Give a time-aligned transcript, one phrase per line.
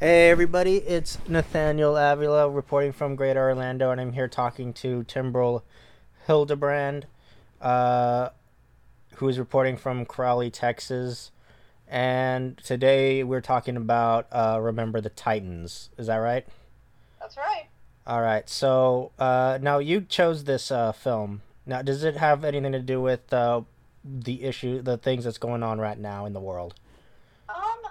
[0.00, 5.62] Hey everybody, it's Nathaniel Avila reporting from Greater Orlando, and I'm here talking to Timbrel
[6.26, 7.04] Hildebrand,
[7.60, 8.30] uh,
[9.16, 11.32] who is reporting from Crowley, Texas.
[11.86, 15.90] And today we're talking about uh, Remember the Titans.
[15.98, 16.46] Is that right?
[17.20, 17.66] That's right.
[18.06, 18.48] All right.
[18.48, 21.42] So uh, now you chose this uh, film.
[21.66, 23.60] Now, does it have anything to do with uh,
[24.02, 26.72] the issue, the things that's going on right now in the world?
[27.50, 27.90] Um,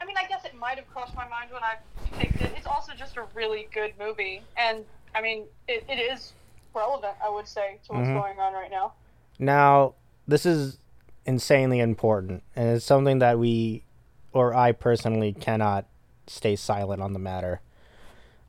[0.00, 1.76] I mean, I guess it might have crossed my mind when I
[2.18, 2.52] picked it.
[2.56, 6.32] It's also just a really good movie, and I mean, it, it is
[6.74, 8.14] relevant, I would say, to what's Mhm.
[8.14, 8.92] going on right now.
[9.38, 9.94] Now,
[10.28, 10.78] this is
[11.24, 13.84] insanely important, and it's something that we,
[14.32, 15.86] or I personally, cannot
[16.26, 17.60] stay silent on the matter.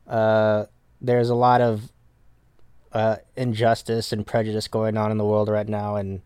[0.06, 0.66] Uh,
[1.00, 1.90] there's a lot of
[2.92, 6.20] uh, injustice and prejudice going on in the world right now, and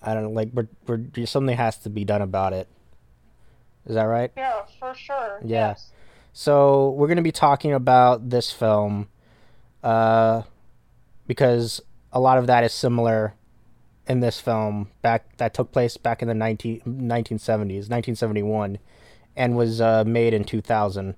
[0.00, 0.50] I don't know, like.
[0.54, 2.68] We're, we're something has to be done about it.
[3.86, 4.30] Is that right?
[4.36, 5.40] Yeah, for sure.
[5.44, 5.68] Yeah.
[5.68, 5.92] Yes.
[6.32, 9.08] So we're going to be talking about this film,
[9.82, 10.42] uh,
[11.26, 11.80] because
[12.12, 13.34] a lot of that is similar
[14.06, 18.78] in this film back that took place back in the 19, 1970s, 1971,
[19.36, 21.14] and was uh, made in 2000.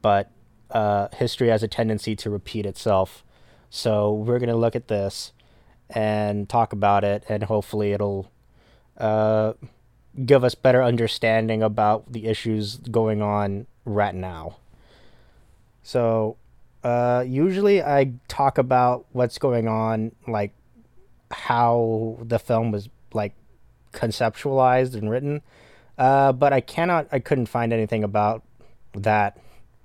[0.00, 0.30] But
[0.70, 3.24] uh, history has a tendency to repeat itself.
[3.70, 5.32] So we're going to look at this
[5.90, 8.30] and talk about it, and hopefully it'll
[8.96, 9.54] uh,
[10.24, 14.56] give us better understanding about the issues going on right now.
[15.82, 16.36] So,
[16.82, 20.52] uh, usually I talk about what's going on, like
[21.30, 23.34] how the film was like
[23.92, 25.42] conceptualized and written,
[25.98, 28.42] uh, but I cannot, I couldn't find anything about
[28.94, 29.38] that,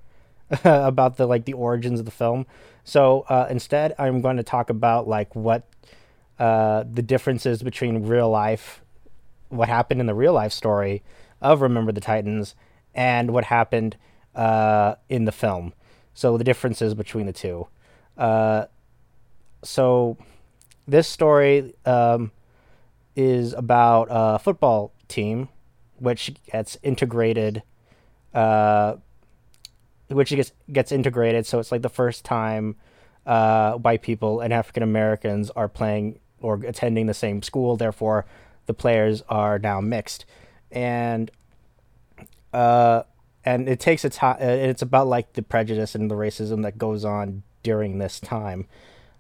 [0.63, 2.45] about the like the origins of the film.
[2.83, 5.63] So uh, instead, I'm going to talk about like what
[6.38, 8.78] uh, the differences between real life
[9.50, 11.03] what happened in the real life story
[11.42, 12.55] of Remember the Titans
[12.94, 13.97] and what happened
[14.36, 15.73] uh, in the film.
[16.14, 17.67] So the differences between the two.
[18.17, 18.66] Uh,
[19.64, 20.17] so
[20.88, 22.31] this story um,
[23.16, 25.50] is about a football team
[25.97, 27.63] which gets integrated.
[28.34, 28.97] Uh,
[30.09, 32.75] which gets gets integrated, so it's like the first time
[33.25, 37.78] uh, white people and African Americans are playing or attending the same school.
[37.78, 38.25] Therefore,
[38.69, 40.25] the players are now mixed,
[40.72, 41.31] and
[42.53, 43.02] uh,
[43.44, 44.38] and it takes a time.
[44.40, 48.68] It's about like the prejudice and the racism that goes on during this time,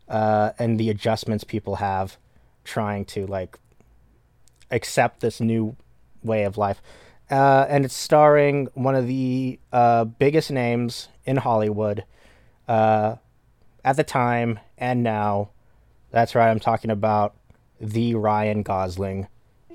[0.07, 2.17] uh, and the adjustments people have
[2.63, 3.57] trying to like
[4.69, 5.75] accept this new
[6.21, 6.79] way of life.
[7.31, 12.03] Uh, and it's starring one of the uh, biggest names in Hollywood
[12.67, 13.15] uh,
[13.83, 15.49] at the time and now.
[16.11, 17.35] That's right, I'm talking about
[17.81, 19.27] the Ryan Gosling.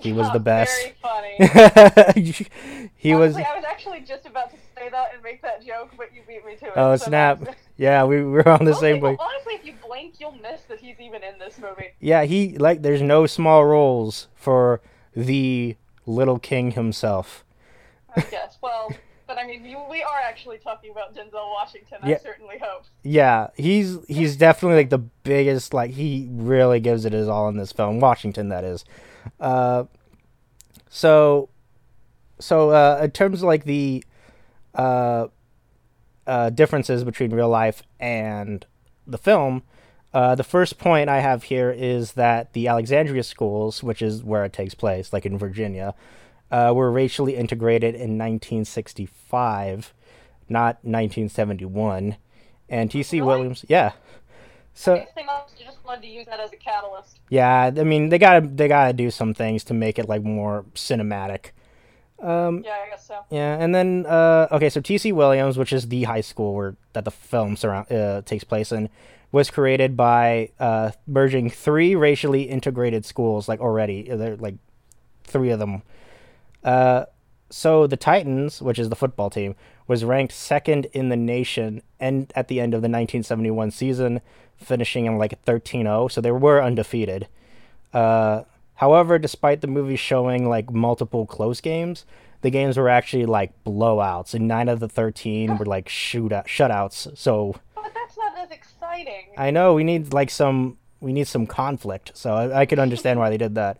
[0.04, 0.80] He was the best.
[0.80, 2.90] Very funny.
[2.96, 3.36] he was.
[3.36, 6.44] I was actually just about to say that and make that joke, but you beat
[6.44, 6.72] me to it.
[6.76, 7.38] Oh so snap!
[7.40, 9.16] that's- Yeah, we we were on the same way.
[9.18, 11.88] Honestly, if you blink, you'll miss that he's even in this movie.
[12.00, 12.82] Yeah, he like.
[12.82, 14.80] There's no small roles for
[15.16, 15.76] the
[16.06, 17.44] little king himself.
[18.14, 18.58] I guess.
[18.60, 18.92] Well,
[19.26, 21.98] but I mean, you, we are actually talking about Denzel Washington.
[22.04, 22.16] Yeah.
[22.16, 22.84] I certainly hope.
[23.02, 25.72] Yeah, he's he's definitely like the biggest.
[25.72, 28.00] Like he really gives it his all in this film.
[28.00, 28.84] Washington, that is.
[29.40, 29.84] Uh,
[30.88, 31.48] so,
[32.38, 34.04] so uh, in terms of like the
[34.74, 35.28] uh,
[36.26, 38.66] uh, differences between real life and
[39.06, 39.62] the film,
[40.12, 44.44] uh, the first point I have here is that the Alexandria schools, which is where
[44.44, 45.94] it takes place, like in Virginia,
[46.50, 49.92] uh, were racially integrated in 1965,
[50.48, 52.16] not 1971.
[52.68, 53.20] And T.C.
[53.20, 53.26] Really?
[53.26, 53.92] Williams, yeah.
[54.72, 57.20] So I they must just wanted to use that as a catalyst.
[57.28, 60.64] yeah, I mean they gotta they gotta do some things to make it like more
[60.74, 61.50] cinematic.
[62.20, 63.20] Um, Yeah, I guess so.
[63.30, 65.12] yeah, and then uh, okay, so T.C.
[65.12, 68.88] Williams, which is the high school where that the film surround uh, takes place in,
[69.30, 73.46] was created by uh, merging three racially integrated schools.
[73.48, 74.56] Like already, they're like
[75.24, 75.82] three of them.
[76.64, 77.04] Uh,
[77.50, 79.54] so the Titans, which is the football team,
[79.86, 84.20] was ranked second in the nation, and at the end of the 1971 season,
[84.56, 86.10] finishing in like 13-0.
[86.10, 87.28] So they were undefeated.
[87.92, 88.44] Uh,
[88.76, 92.04] however, despite the movie showing like multiple close games,
[92.40, 97.16] the games were actually like blowouts, and nine of the 13 were like shootout shutouts.
[97.16, 99.28] So But that's not as exciting.
[99.38, 102.12] I know we need like some we need some conflict.
[102.14, 103.78] So I, I could understand why they did that.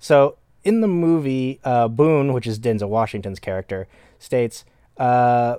[0.00, 4.64] So in the movie, uh, Boone, which is Denzel Washington's character, states,
[4.98, 5.56] uh,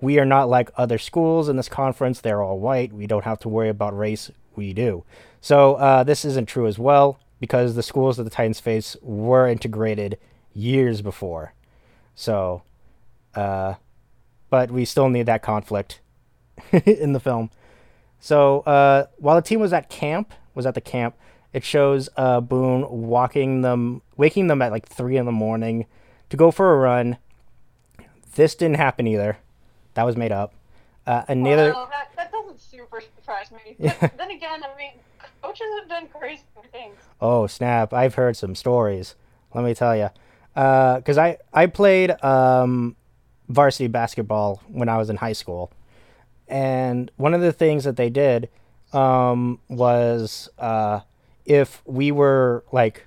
[0.00, 2.20] "We are not like other schools in this conference.
[2.20, 2.92] They're all white.
[2.92, 4.30] We don't have to worry about race.
[4.54, 5.04] We do."
[5.40, 9.46] So uh, this isn't true as well because the schools that the Titans face were
[9.46, 10.18] integrated
[10.54, 11.52] years before.
[12.14, 12.62] So,
[13.34, 13.74] uh,
[14.48, 16.00] but we still need that conflict
[16.72, 17.50] in the film.
[18.18, 21.14] So uh, while the team was at camp, was at the camp,
[21.52, 25.86] it shows uh, Boone walking them, waking them at like three in the morning
[26.30, 27.18] to go for a run.
[28.34, 29.38] This didn't happen either.
[29.94, 30.52] That was made up.
[31.06, 31.72] Uh, and neither.
[31.72, 33.76] Well, that, that doesn't super surprise me.
[34.00, 34.92] But then again, I mean,
[35.40, 36.96] coaches have done crazy things.
[37.20, 37.92] Oh snap!
[37.92, 39.14] I've heard some stories.
[39.54, 40.10] Let me tell you,
[40.54, 42.96] because I I played um,
[43.48, 45.72] varsity basketball when I was in high school,
[46.48, 48.48] and one of the things that they did
[48.92, 51.00] um, was uh,
[51.46, 53.06] if we were like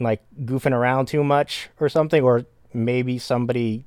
[0.00, 2.44] like goofing around too much or something, or
[2.74, 3.84] maybe somebody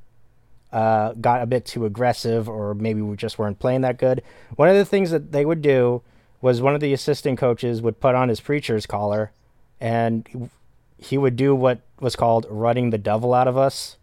[0.72, 4.24] uh, got a bit too aggressive, or maybe we just weren't playing that good.
[4.56, 6.02] One of the things that they would do
[6.42, 9.32] was one of the assistant coaches would put on his preacher's collar,
[9.80, 10.50] and
[10.98, 13.98] he would do what was called running the devil out of us.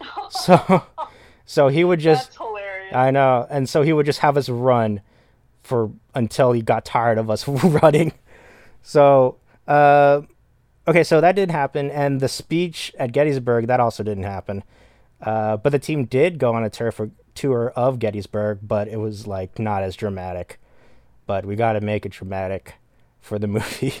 [0.30, 0.84] So,
[1.44, 2.94] so he would just That's hilarious.
[2.94, 3.46] I know.
[3.50, 5.00] And so he would just have us run
[5.62, 8.12] for until he got tired of us running.
[8.82, 9.36] So,
[9.68, 10.22] uh,
[10.88, 11.90] okay, so that did happen.
[11.90, 14.62] And the speech at Gettysburg, that also didn't happen.
[15.20, 17.00] Uh, but the team did go on a turf
[17.34, 20.58] tour of Gettysburg, but it was like not as dramatic.
[21.26, 22.74] But we got to make it dramatic
[23.20, 23.94] for the movie.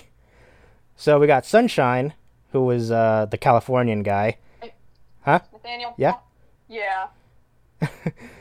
[0.96, 2.14] so we got Sunshine,
[2.52, 4.38] who was uh, the Californian guy.
[5.22, 5.40] Huh?
[5.52, 5.94] Nathaniel?
[5.98, 6.14] Yeah.
[6.68, 7.08] Yeah.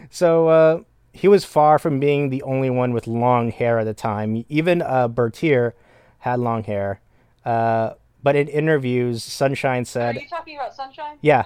[0.10, 0.82] So uh,
[1.14, 4.44] he was far from being the only one with long hair at the time.
[4.50, 5.76] Even uh, Bertier
[6.20, 7.02] had long hair.
[7.46, 10.16] Uh, but in interviews, Sunshine said.
[10.18, 11.18] Are you talking about Sunshine?
[11.22, 11.46] "Yeah,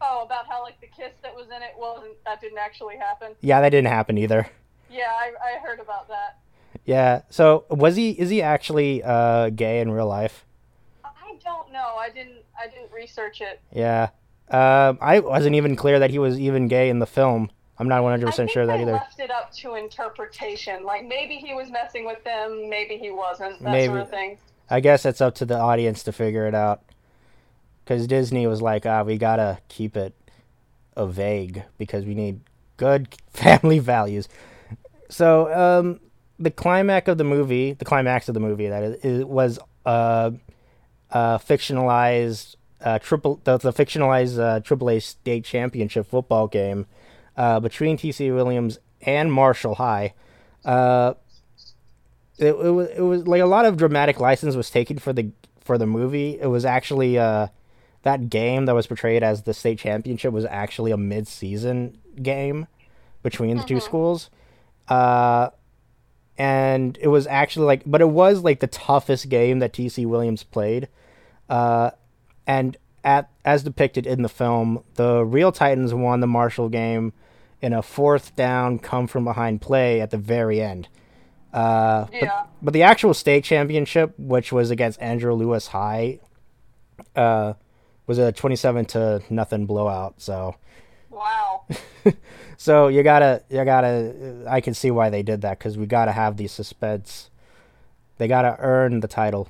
[0.00, 3.32] Oh, about how like the kiss that was in it wasn't that didn't actually happen.
[3.40, 4.48] yeah, that didn't happen either."
[4.90, 6.38] Yeah, I, I heard about that.
[6.84, 7.22] Yeah.
[7.30, 8.10] So was he?
[8.10, 10.44] Is he actually uh, gay in real life?
[11.04, 11.96] I don't know.
[11.98, 13.60] I didn't I didn't research it.
[13.72, 14.10] Yeah.
[14.50, 17.50] Um, I wasn't even clear that he was even gay in the film.
[17.78, 18.92] I'm not 100 I percent sure that they either.
[18.92, 20.84] left it up to interpretation.
[20.84, 23.60] Like maybe he was messing with them, maybe he wasn't.
[23.62, 23.88] That Maybe.
[23.88, 24.38] sort of thing.
[24.70, 26.82] I guess it's up to the audience to figure it out.
[27.84, 30.14] Because Disney was like, ah, we gotta keep it
[30.96, 32.40] a vague because we need
[32.76, 34.28] good family values.
[35.10, 36.00] So, um,
[36.38, 40.30] the climax of the movie, the climax of the movie, that is, is was uh,
[41.10, 46.86] uh, fictionalized uh, triple the, the fictionalized uh, AAA state championship football game
[47.36, 50.14] uh, between TC Williams and Marshall High.
[50.64, 51.14] Uh,
[52.38, 55.30] it, it was it was like a lot of dramatic license was taken for the
[55.60, 56.38] for the movie.
[56.40, 57.48] It was actually uh
[58.02, 62.66] that game that was portrayed as the state championship was actually a mid season game
[63.22, 64.30] between the two schools.
[64.88, 65.50] Uh
[66.36, 70.42] and it was actually like but it was like the toughest game that TC Williams
[70.42, 70.88] played.
[71.48, 71.92] Uh
[72.46, 77.12] and at as depicted in the film, the real Titans won the Marshall game
[77.62, 80.88] in a fourth down come from behind play at the very end.
[81.52, 82.42] Uh, but- Yeah.
[82.60, 86.18] but, the actual state championship, which was against Andrew Lewis High,
[87.14, 87.54] uh,
[88.06, 90.14] was a twenty-seven to nothing blowout.
[90.20, 90.56] So,
[91.10, 91.64] Wow.
[92.56, 94.44] so you gotta, you gotta.
[94.48, 97.30] I can see why they did that because we gotta have the suspense.
[98.18, 99.48] They gotta earn the title.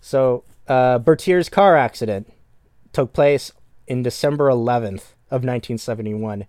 [0.00, 2.32] So, uh, Bertier's car accident
[2.92, 3.52] took place
[3.86, 6.46] in December 11th of 1971,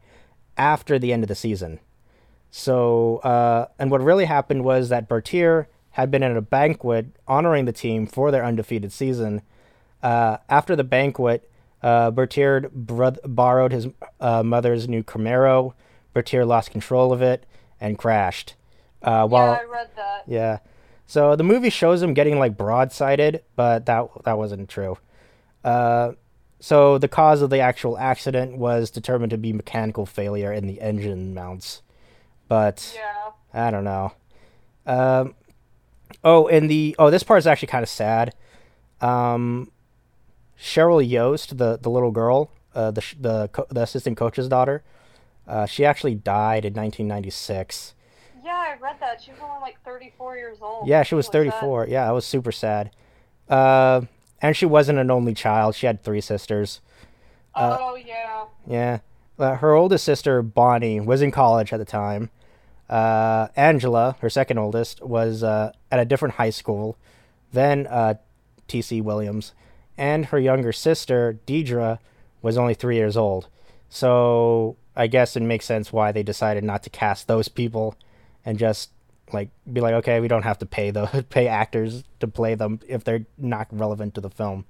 [0.57, 1.79] after the end of the season.
[2.51, 7.65] So, uh, and what really happened was that Bertier had been at a banquet honoring
[7.65, 9.41] the team for their undefeated season.
[10.01, 11.50] Uh, after the banquet,
[11.81, 13.88] uh, Bertier bro- borrowed his
[14.19, 15.74] uh, mother's new Camaro.
[16.13, 17.45] Bertier lost control of it
[17.81, 18.55] and crashed.
[19.01, 20.24] Uh, while yeah, I read that.
[20.27, 20.60] yeah.
[21.05, 24.98] So the movie shows him getting like broadsided, but that that wasn't true.
[25.63, 26.13] Uh,
[26.63, 30.79] so the cause of the actual accident was determined to be mechanical failure in the
[30.79, 31.82] engine mounts,
[32.48, 33.32] but Yeah.
[33.53, 34.13] I don't know.
[34.86, 35.36] Um,
[36.24, 38.34] oh, and the oh, this part is actually kind of sad.
[39.01, 39.72] Um,
[40.58, 44.84] Sheryl Yoast, the the little girl, uh, the the co- the assistant coach's daughter,
[45.46, 47.93] uh, she actually died in 1996.
[48.41, 49.22] Yeah, I read that.
[49.22, 50.88] She was only like 34 years old.
[50.88, 51.51] Yeah, she was What sad.
[51.51, 51.88] 34.
[51.89, 52.91] Yeah, I was super sad.
[53.50, 54.01] Uh,
[54.43, 55.73] and she wasn't an only child.
[55.73, 56.81] She had three sisters.
[57.55, 58.43] Uh, oh, yeah.
[58.67, 59.00] Yeah.
[59.39, 62.29] Uh, her oldest sister, Bonnie, was in college at the time.
[62.89, 66.97] Uh, Angela, her second oldest, was uh, at a different high school
[67.53, 68.15] than uh,
[68.67, 69.00] T.C.
[69.00, 69.53] Williams.
[69.97, 72.00] And her younger sister, Deidre,
[72.41, 73.47] was only three years old.
[73.89, 77.95] So I guess it makes sense why they decided not to cast those people
[78.45, 78.89] and just
[79.33, 82.79] like be like, okay, we don't have to pay the pay actors to play them
[82.87, 84.65] if they're not relevant to the film.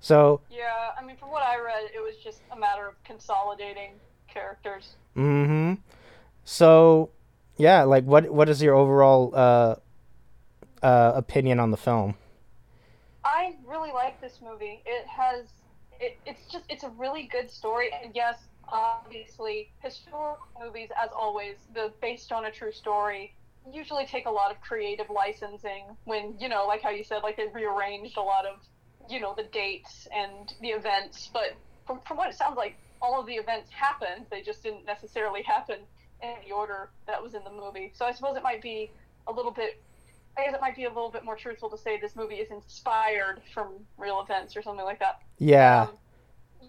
[0.00, 3.92] So Yeah, I mean, from what I read, it was just a matter of consolidating
[4.28, 4.96] characters.
[5.16, 5.74] Mm-hmm.
[6.44, 7.10] So,
[7.56, 9.76] yeah, like what what is your overall uh,
[10.82, 12.14] uh, opinion on the film?
[13.24, 14.82] I really like this movie.
[14.84, 15.46] It has
[16.00, 18.38] it, it's just it's a really good story and yes,
[18.68, 23.34] obviously historical movies as always, the based on a true story
[23.72, 27.36] usually take a lot of creative licensing when, you know, like how you said, like
[27.36, 28.58] they rearranged a lot of,
[29.08, 31.54] you know, the dates and the events, but
[31.86, 35.42] from from what it sounds like all of the events happened, they just didn't necessarily
[35.42, 35.78] happen
[36.22, 37.92] in the order that was in the movie.
[37.94, 38.90] So I suppose it might be
[39.26, 39.80] a little bit
[40.36, 42.50] I guess it might be a little bit more truthful to say this movie is
[42.50, 45.20] inspired from real events or something like that.
[45.38, 45.82] Yeah.
[45.82, 45.90] Um,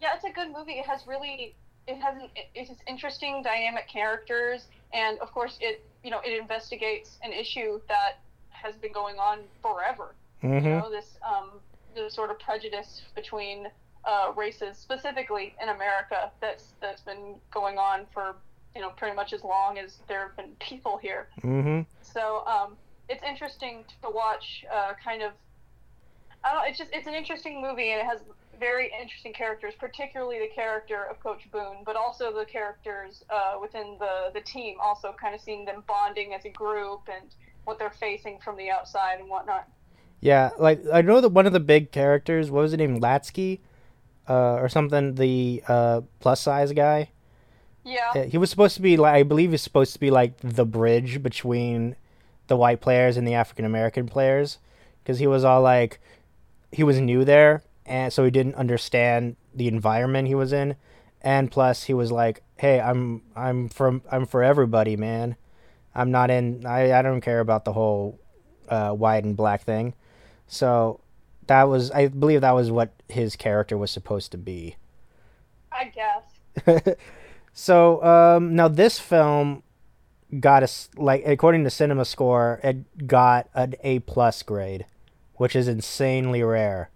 [0.02, 0.74] yeah, it's a good movie.
[0.74, 1.56] It has really,
[1.88, 6.38] it has an, it has interesting, dynamic characters, and of course, it you know it
[6.40, 8.20] investigates an issue that
[8.50, 10.16] has been going on forever.
[10.44, 10.66] Mm-hmm.
[10.66, 11.52] You know, this um,
[11.96, 13.68] the sort of prejudice between
[14.06, 18.36] uh, races, specifically in America, that's that's been going on for
[18.76, 21.28] you know pretty much as long as there have been people here.
[21.42, 21.82] Mm-hmm.
[22.02, 22.76] So um,
[23.10, 24.66] it's interesting to watch.
[24.74, 25.32] Uh, kind of,
[26.44, 26.68] I don't.
[26.68, 28.20] It's just it's an interesting movie, and it has
[28.70, 33.88] very interesting characters, particularly the character of Coach Boone, but also the characters uh, within
[34.04, 34.74] the the team.
[34.88, 37.28] Also, kind of seeing them bonding as a group and
[37.66, 39.66] what they're facing from the outside and whatnot.
[40.22, 43.60] Yeah, like I know that one of the big characters, what was his name, Latsky,
[44.30, 47.10] uh, or something, the uh, plus size guy.
[47.84, 48.12] Yeah.
[48.16, 50.66] Uh, He was supposed to be like, I believe he's supposed to be like the
[50.66, 51.98] bridge between
[52.48, 54.60] the white players and the African American players,
[55.00, 56.00] because he was all like,
[56.72, 60.76] he was new there, and so he didn't understand the environment he was in,
[61.22, 65.36] and plus he was like, hey, I'm I'm from I'm for everybody, man.
[65.96, 66.66] I'm not in.
[66.66, 68.20] I I don't care about the whole
[68.70, 69.94] uh, white and black thing.
[70.48, 71.00] So
[71.48, 74.76] that was, I believe, that was what his character was supposed to be.
[75.72, 76.96] I guess.
[77.54, 79.64] so um, now this film
[80.40, 84.86] got us like according to CinemaScore, it got an A plus grade,
[85.36, 86.90] which is insanely rare.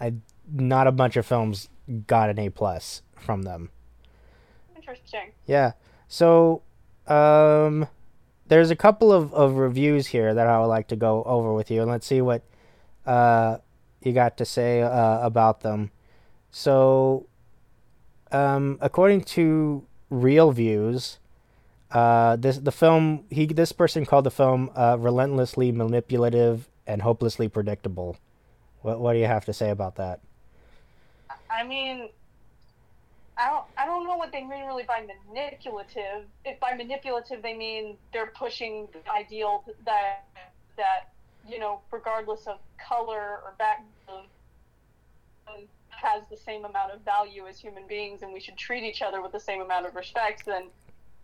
[0.00, 0.14] I
[0.52, 1.68] not a bunch of films
[2.06, 3.70] got an A plus from them.
[4.74, 5.32] Interesting.
[5.46, 5.72] Yeah.
[6.08, 6.62] So
[7.06, 7.88] um,
[8.48, 11.70] there's a couple of, of reviews here that I would like to go over with
[11.70, 12.42] you, and let's see what
[13.04, 13.58] uh,
[14.02, 15.90] you got to say uh, about them.
[16.50, 17.26] So,
[18.32, 21.18] um, according to ReelViews,
[21.90, 27.48] uh, this the film he this person called the film uh, relentlessly manipulative and hopelessly
[27.48, 28.16] predictable.
[28.86, 30.20] What what do you have to say about that?
[31.50, 32.08] I mean,
[33.36, 36.26] I don't, I don't know what they mean really by manipulative.
[36.44, 40.24] If by manipulative they mean they're pushing the ideal that
[40.76, 41.10] that
[41.48, 44.28] you know, regardless of color or background,
[45.90, 49.20] has the same amount of value as human beings, and we should treat each other
[49.20, 50.44] with the same amount of respect.
[50.46, 50.68] Then,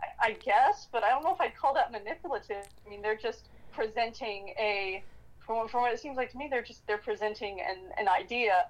[0.00, 2.64] I, I guess, but I don't know if I'd call that manipulative.
[2.84, 5.02] I mean, they're just presenting a,
[5.46, 8.66] from, from what it seems like to me, they're just they're presenting an, an idea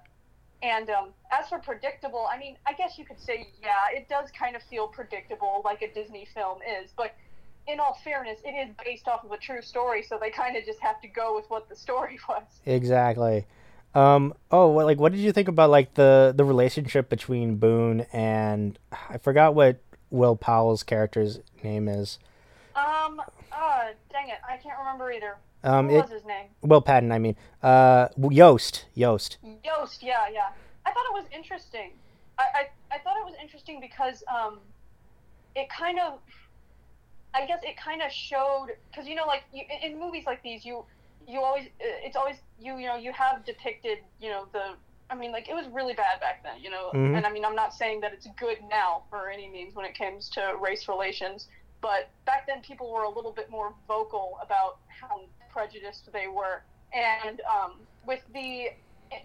[0.62, 4.31] and um, as for predictable, I mean, I guess you could say, yeah, it does
[4.31, 6.93] kind of feel predictable, like a Disney film is.
[6.97, 7.17] But
[7.67, 10.64] in all fairness, it is based off of a true story, so they kind of
[10.64, 12.45] just have to go with what the story was.
[12.64, 13.45] Exactly.
[13.95, 18.07] Um, oh, well, like, what did you think about like the the relationship between Boone
[18.12, 18.79] and
[19.11, 22.19] I forgot what Will Powell's character's name is.
[22.75, 23.21] Um,
[23.52, 25.37] uh, dang it, I can't remember either.
[25.64, 26.47] Um, what it, was his name?
[26.62, 29.37] Will Patton, I mean, uh, Yoast, Yoast.
[29.64, 30.49] Yoast, yeah, yeah.
[30.85, 31.92] I thought it was interesting.
[32.38, 34.59] I, I, I thought it was interesting because um,
[35.54, 36.19] it kind of,
[37.35, 40.42] I guess it kind of showed because you know, like you, in, in movies like
[40.42, 40.85] these, you
[41.26, 44.75] you always it's always you you know you have depicted you know the
[45.11, 47.16] I mean like it was really bad back then you know Mhm.
[47.16, 49.97] and I mean I'm not saying that it's good now for any means when it
[49.97, 51.47] comes to race relations
[51.81, 56.62] but back then people were a little bit more vocal about how prejudiced they were.
[56.92, 57.75] And um,
[58.06, 58.68] with the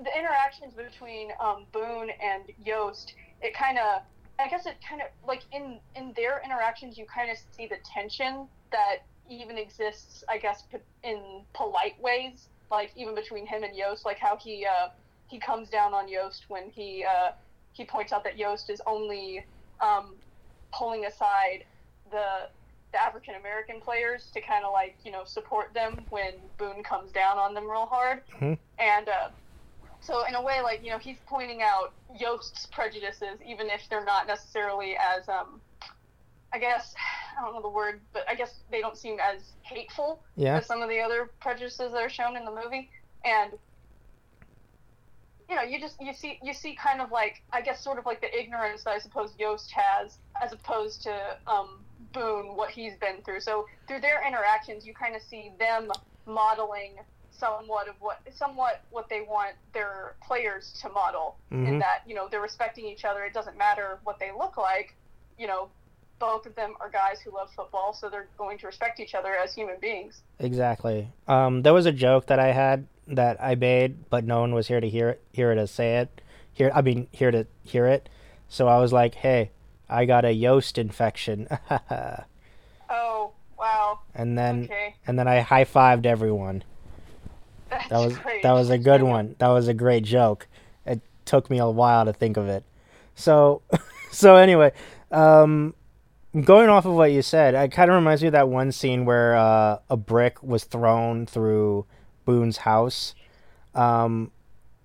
[0.03, 4.01] the interactions between um, Boone and Yoast it kind of
[4.39, 7.77] I guess it kind of like in in their interactions you kind of see the
[7.85, 8.97] tension that
[9.29, 10.63] even exists I guess
[11.03, 14.89] in polite ways like even between him and Yoast like how he uh,
[15.27, 17.31] he comes down on Yoast when he uh,
[17.73, 19.45] he points out that Yoast is only
[19.81, 20.15] um,
[20.73, 21.63] pulling aside
[22.11, 22.49] the
[22.93, 27.11] the African American players to kind of like you know support them when Boone comes
[27.11, 28.57] down on them real hard Mhm.
[28.79, 29.29] and uh,
[29.99, 34.05] so in a way like you know he's pointing out Yoast's prejudices even if they're
[34.05, 35.61] not necessarily as um
[36.53, 36.93] I guess
[37.37, 40.57] I don't know the word but I guess they don't seem as hateful Yeah.
[40.57, 42.89] as some of the other prejudices that are shown in the movie
[43.25, 43.51] and
[45.49, 48.05] you know you just you see you see kind of like I guess sort of
[48.05, 51.15] like the ignorance that I suppose Yoast has as opposed to
[51.47, 51.79] um,
[52.13, 53.39] Boone, what he's been through.
[53.41, 55.89] So through their interactions, you kind of see them
[56.25, 56.95] modeling
[57.31, 61.67] somewhat of what somewhat what they want their players to model Mhm.
[61.67, 64.95] in that you know they're respecting each other it doesn't matter what they look like
[65.37, 65.69] you know
[66.19, 69.35] both of them are guys who love football so they're going to respect each other
[69.35, 71.07] as human beings Exactly.
[71.27, 74.67] Um, there was a joke that I had that I made, but no one was
[74.67, 76.21] here to hear it, hear it to say it.
[76.53, 78.09] Here, I mean, here to hear it.
[78.49, 79.51] So I was like, "Hey,
[79.89, 81.47] I got a Yoast infection,"
[82.89, 86.63] oh wow and then okay and then I high fived everyone.
[87.69, 89.35] that's That was great that was a good one.
[89.39, 90.47] That was a great joke.
[90.85, 92.63] It took me a while to think of it.
[93.15, 93.61] So,
[94.11, 94.73] so anyway,
[95.11, 95.73] um,
[96.43, 99.05] going off of what you said, it kind of reminds me of that one scene
[99.05, 101.85] where uh, a brick was thrown through
[102.27, 103.15] Boone's house.
[103.73, 104.31] Um,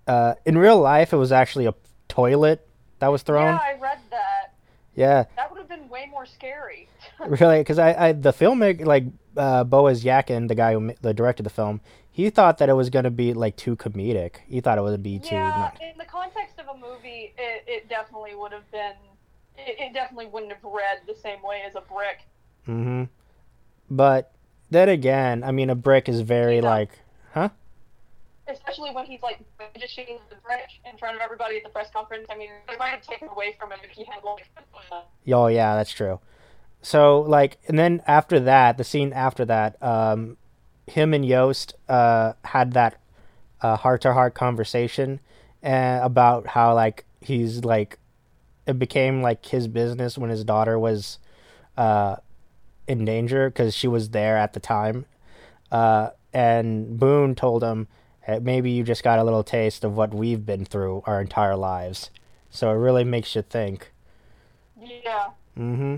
[0.07, 1.75] uh, in real life, it was actually a
[2.09, 2.67] toilet
[3.01, 3.55] that was thrown.
[3.55, 4.55] yeah i read that
[4.95, 6.89] Yeah, that would have been way more scary
[7.27, 9.05] really, because I, I the filmmaker like
[9.37, 11.81] uh, Boaz Yakin, the guy who the directed the film,
[12.11, 14.37] he thought that it was gonna be like too comedic.
[14.47, 15.35] He thought it would be too.
[15.35, 18.93] yeah not- in the context of a movie it, it definitely would have been
[19.57, 22.21] it, it definitely wouldn't have read the same way as a brick
[22.69, 23.05] Mm-hmm.
[23.91, 24.31] But
[24.71, 26.63] then again, I mean, a brick is very Yeah.
[26.71, 26.91] like,
[27.33, 27.49] huh?
[28.49, 32.27] especially when he's like brandishing the brick in front of everybody at the press conference.
[32.31, 34.45] I mean, they might have taken away from him if he had like.
[35.29, 36.21] Oh yeah, that's true.
[36.83, 40.37] So like, and then after that, the scene after that, um,
[40.87, 43.01] him and Yoast uh had that
[43.61, 45.21] uh heart to heart conversation,
[45.63, 47.99] uh, about how like he's like,
[48.67, 51.19] it became like his business when his daughter was,
[51.77, 52.17] uh,
[52.89, 55.07] in danger because she was there at the time,
[55.71, 57.89] uh, and Boone told him,
[58.41, 62.11] maybe you just got a little taste of what we've been through our entire lives.
[62.51, 63.93] So it really makes you think.
[64.81, 65.31] Yeah.
[65.59, 65.97] Mm-hmm.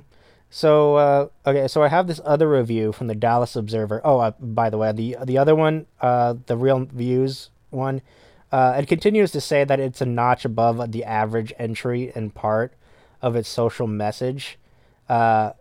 [0.51, 4.01] So uh, okay, so I have this other review from the Dallas Observer.
[4.05, 8.03] Oh, uh, by the way, the the other one, uh, the ReelViews one,
[8.53, 12.73] uh, it continues to say that it's a notch above the average entry and part
[13.21, 14.57] of its social message,
[15.09, 15.55] uh,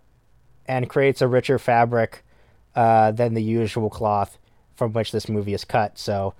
[0.67, 2.23] and creates a richer fabric
[2.75, 4.37] uh, than the usual cloth
[4.75, 5.97] from which this movie is cut.
[5.97, 6.33] So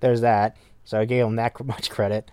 [0.00, 0.56] there's that.
[0.84, 2.30] So I gave him that much credit.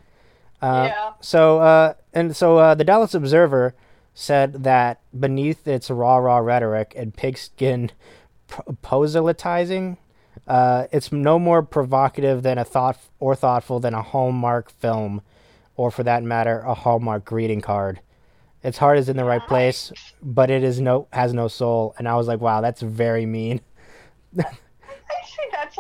[0.62, 1.14] Uh, yeah.
[1.22, 3.76] so, uh, and so uh, the Dallas Observer
[4.16, 7.92] said that beneath its rah rah rhetoric and pigskin
[8.82, 9.98] proselytizing,
[10.48, 15.22] uh, it's no more provocative than a thought or thoughtful than a Hallmark film,
[15.76, 18.00] or for that matter, a Hallmark greeting card.
[18.64, 21.94] Its heart is in the right place, but it is no has no soul.
[21.98, 23.62] And I was like, wow, that's very mean.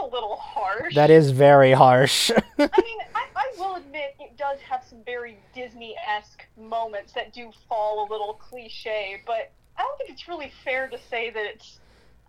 [0.07, 0.95] I think that's a little harsh.
[0.95, 2.31] That is very harsh.
[2.57, 7.51] I mean, I, I will admit it does have some very Disney-esque moments that do
[7.67, 11.79] fall a little cliche, but I don't think it's really fair to say that it's.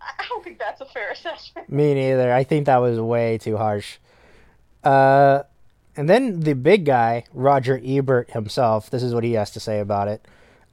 [0.01, 1.69] I don't think that's a fair assessment.
[1.69, 2.31] Me neither.
[2.31, 3.97] I think that was way too harsh.
[4.83, 5.43] Uh,
[5.97, 9.79] and then the big guy, Roger Ebert himself, this is what he has to say
[9.79, 10.25] about it.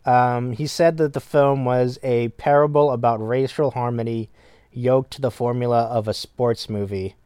[0.04, 4.28] Um, he said that the film was a parable about racial harmony
[4.76, 7.16] yoked to the formula of a sports movie.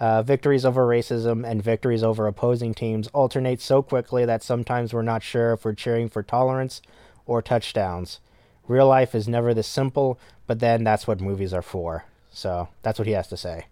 [0.00, 5.02] Uh, victories over racism and victories over opposing teams alternate so quickly that sometimes we're
[5.02, 6.80] not sure if we're cheering for tolerance
[7.26, 8.20] or touchdowns.
[8.66, 12.04] Real life is never this simple, but then that's what movies are for.
[12.30, 13.66] So that's what he has to say.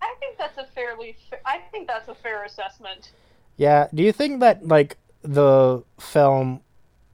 [0.00, 1.16] I think that's a fairly.
[1.30, 3.12] Fa- I think that's a fair assessment.
[3.56, 3.88] Yeah.
[3.94, 6.60] Do you think that like the film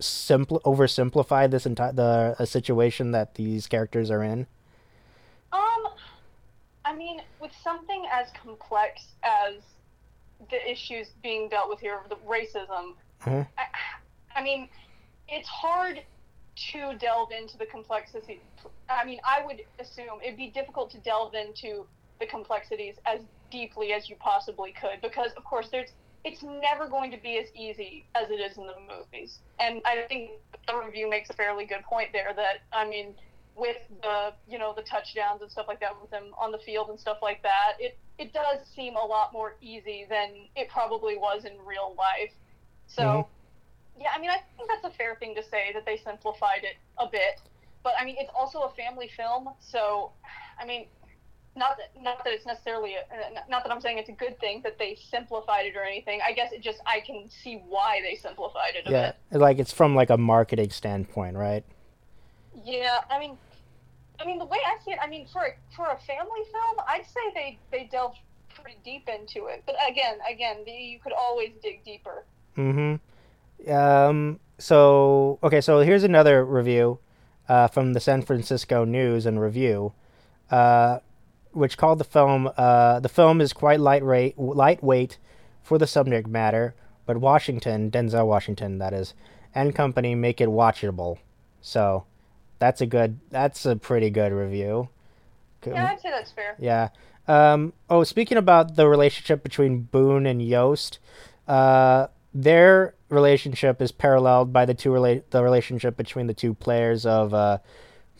[0.01, 4.47] simpl oversimplified this entire the a situation that these characters are in?
[6.89, 9.57] I mean, with something as complex as
[10.51, 12.95] the issues being dealt with here, the racism.
[13.21, 13.47] Mhm.
[13.59, 13.67] I,
[14.35, 14.69] I mean,
[15.29, 16.03] it's hard
[16.73, 18.41] to delve into the complexity.
[18.89, 21.87] I mean, I would assume it'd be difficult to delve into
[22.21, 23.21] the complexities as
[23.51, 25.91] deeply as you possibly could because, of course, there's.
[26.25, 30.05] It's never going to be as easy as it is in the movies, and I
[30.09, 30.33] think
[30.67, 32.33] the review makes a fairly good point there.
[32.35, 33.15] That I mean,
[33.59, 36.89] with the you know the touchdowns and stuff like that with them on the field
[36.91, 41.17] and stuff like that it it does seem a lot more easy than it probably
[41.17, 42.33] was in real life
[42.87, 43.27] so Mhm.
[44.03, 46.77] yeah i mean i think that's a fair thing to say that they simplified it
[46.99, 47.41] a bit
[47.83, 50.13] but i mean it's also a family film so
[50.61, 50.87] i mean
[51.57, 54.39] not that not that it's necessarily a, uh, not that i'm saying it's a good
[54.39, 58.01] thing that they simplified it or anything i guess it just i can see why
[58.03, 59.13] they simplified it a Yeah.
[59.33, 61.65] bit Like it's from like a marketing standpoint, right?
[62.65, 63.39] Yeah, I mean,
[64.21, 66.87] I mean the way I see it, I mean for a, for a family film,
[66.87, 68.19] I'd say they they delved
[68.55, 69.63] pretty deep into it.
[69.67, 72.25] But again, again, the, you could always dig deeper.
[72.57, 73.71] Mm-hmm.
[73.71, 76.99] Um, so okay, so here's another review
[77.49, 79.93] uh, from the San Francisco News and Review,
[80.51, 80.99] uh,
[81.53, 85.19] which called the film uh, the film is quite lightweight lightweight
[85.63, 86.75] for the subject matter,
[87.07, 89.15] but Washington Denzel Washington that is
[89.55, 91.19] and company make it watchable.
[91.61, 92.05] So
[92.59, 94.89] that's a good that's a pretty good review.
[95.67, 96.57] Yeah, I'd say that's fair.
[96.59, 96.89] Yeah.
[97.27, 100.99] Um, oh, speaking about the relationship between Boone and Yoast,
[101.47, 107.05] uh, their relationship is paralleled by the two relate the relationship between the two players
[107.05, 107.59] of uh,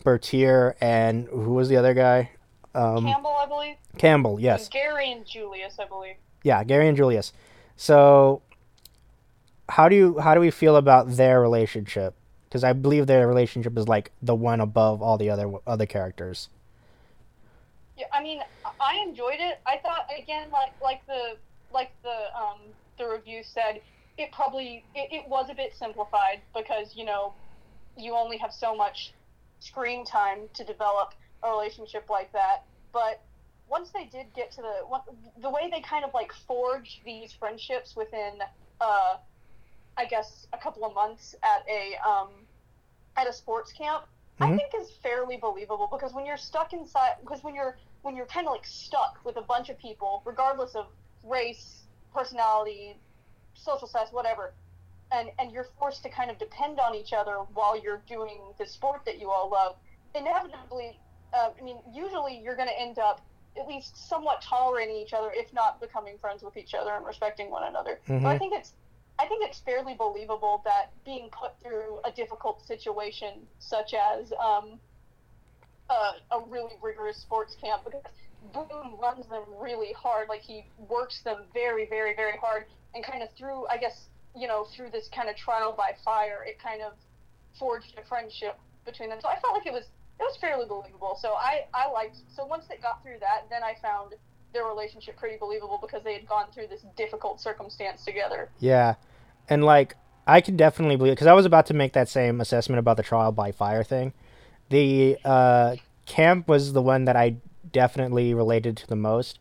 [0.03, 2.31] Bertier and who was the other guy?
[2.75, 3.75] Um, Campbell, I believe.
[3.97, 4.65] Campbell, yes.
[4.65, 6.15] And Gary and Julius, I believe.
[6.43, 7.33] Yeah, Gary and Julius.
[7.75, 8.41] So,
[9.69, 12.15] how do you how do we feel about their relationship?
[12.49, 16.49] Because I believe their relationship is like the one above all the other other characters.
[17.95, 18.41] Yeah, I mean,
[18.79, 19.59] I enjoyed it.
[19.67, 21.37] I thought again, like like the
[21.71, 22.59] like the um
[22.97, 23.81] the review said,
[24.17, 27.33] it probably it, it was a bit simplified because you know
[27.97, 29.13] you only have so much
[29.59, 32.63] screen time to develop a relationship like that.
[32.91, 33.21] But
[33.69, 37.95] once they did get to the the way they kind of like forged these friendships
[37.95, 38.39] within,
[38.81, 39.17] uh,
[39.99, 42.29] I guess a couple of months at a um,
[43.17, 44.03] at a sports camp,
[44.39, 44.43] mm-hmm.
[44.43, 48.25] I think is fairly believable because when you're stuck inside, because when you're when you're
[48.25, 50.87] kind of like stuck with a bunch of people, regardless of
[51.25, 51.81] race,
[52.13, 52.95] personality,
[53.55, 54.53] social status, whatever,
[55.11, 58.65] and and you're forced to kind of depend on each other while you're doing the
[58.65, 59.75] sport that you all love,
[60.15, 60.97] inevitably,
[61.33, 63.19] uh, I mean, usually you're going to end up
[63.59, 67.51] at least somewhat tolerating each other, if not becoming friends with each other and respecting
[67.51, 67.99] one another.
[68.07, 68.25] Mm-hmm.
[68.25, 68.71] I think it's
[69.19, 74.79] I think it's fairly believable that being put through a difficult situation, such as um,
[75.89, 78.03] a, a really rigorous sports camp because
[78.53, 80.29] Boone runs them really hard.
[80.29, 84.47] Like he works them very, very, very hard, and kind of through, I guess, you
[84.47, 86.93] know, through this kind of trial by fire, it kind of
[87.57, 89.19] forged a friendship between them.
[89.21, 91.17] So I felt like it was it was fairly believable.
[91.21, 92.17] So I I liked.
[92.33, 94.13] So once they got through that, then I found
[94.53, 98.49] their relationship pretty believable because they had gone through this difficult circumstance together.
[98.59, 98.95] Yeah,
[99.49, 99.95] and like
[100.27, 103.03] I can definitely believe because I was about to make that same assessment about the
[103.03, 104.13] trial by fire thing
[104.69, 107.37] the uh, camp was the one that I
[107.71, 109.39] definitely related to the most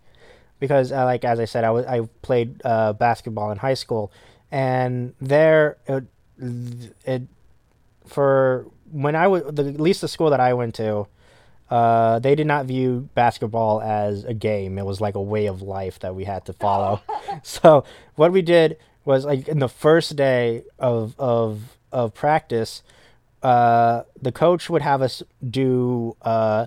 [0.59, 4.11] because, uh, like as I said, I was I played uh, basketball in high school,
[4.51, 6.05] and there it,
[7.05, 7.23] it
[8.07, 11.07] for when I was the at least the school that I went to.
[11.71, 14.79] Uh, they did not view basketball as a game.
[14.79, 17.03] It was like a way of life that we had to follow.
[17.43, 22.83] so what we did was like in the first day of of of practice,
[23.43, 26.67] uh, the coach would have us do uh,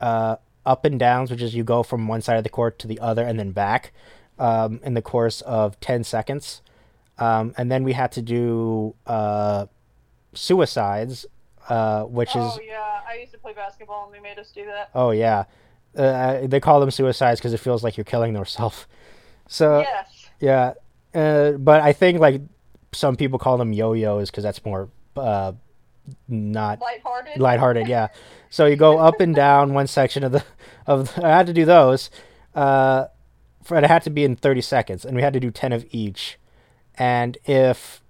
[0.00, 2.88] uh, up and downs, which is you go from one side of the court to
[2.88, 3.92] the other and then back
[4.40, 6.60] um, in the course of 10 seconds.
[7.18, 9.66] Um, and then we had to do uh,
[10.34, 11.24] suicides,
[11.68, 12.58] uh, which oh, is.
[12.58, 13.00] Oh, yeah.
[13.08, 14.90] I used to play basketball and they made us do that.
[14.92, 15.44] Oh, yeah.
[15.96, 18.88] Uh, they call them suicides because it feels like you're killing yourself.
[19.46, 20.30] So, yes.
[20.40, 20.74] Yeah.
[21.14, 22.40] Uh, but I think, like,
[22.92, 25.52] some people call them yo yos because that's more uh,
[26.28, 27.40] not lighthearted.
[27.40, 28.08] Lighthearted, yeah.
[28.50, 30.44] so you go up and down one section of the
[30.86, 31.14] of.
[31.14, 32.10] The, I had to do those.
[32.54, 33.06] Uh,
[33.62, 35.86] for it had to be in thirty seconds, and we had to do ten of
[35.90, 36.38] each.
[36.96, 38.02] And if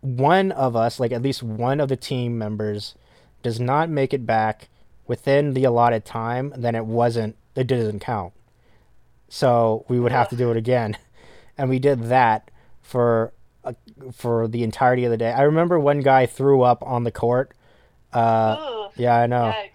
[0.00, 2.94] one of us, like at least one of the team members,
[3.42, 4.68] does not make it back
[5.06, 7.36] within the allotted time, then it wasn't.
[7.56, 8.32] It doesn't count.
[9.28, 10.96] So we would have to do it again,
[11.60, 13.32] and we did that for
[13.64, 13.74] uh,
[14.12, 15.30] for the entirety of the day.
[15.30, 17.52] I remember one guy threw up on the court.
[18.12, 19.52] Uh, yeah, I know.
[19.54, 19.70] Yikes.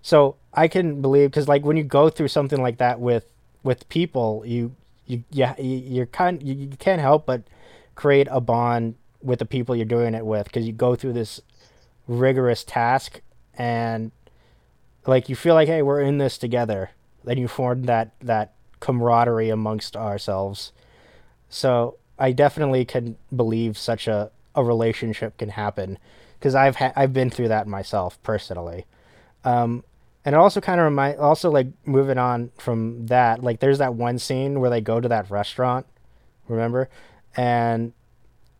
[0.00, 3.26] So I can believe because like when you go through something like that with
[3.64, 7.42] with people, you you yeah you, you're kind you, you can't help but
[7.96, 11.40] create a bond with the people you're doing it with because you go through this
[12.06, 13.20] rigorous task
[13.56, 14.12] and
[15.06, 16.90] like you feel like hey we're in this together
[17.24, 20.72] then you form that that camaraderie amongst ourselves
[21.54, 25.98] so I definitely can believe such a, a relationship can happen
[26.36, 28.86] because I've ha- I've been through that myself personally.
[29.44, 29.84] Um,
[30.24, 33.94] and it also kind of remind also like moving on from that like there's that
[33.94, 35.86] one scene where they go to that restaurant
[36.48, 36.88] remember
[37.36, 37.92] and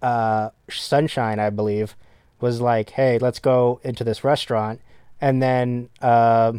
[0.03, 1.97] uh, sunshine i believe
[2.41, 4.81] was like hey let's go into this restaurant
[5.23, 6.53] and then uh,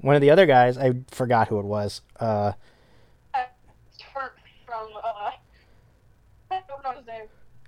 [0.00, 2.52] one of the other guys i forgot who it was uh,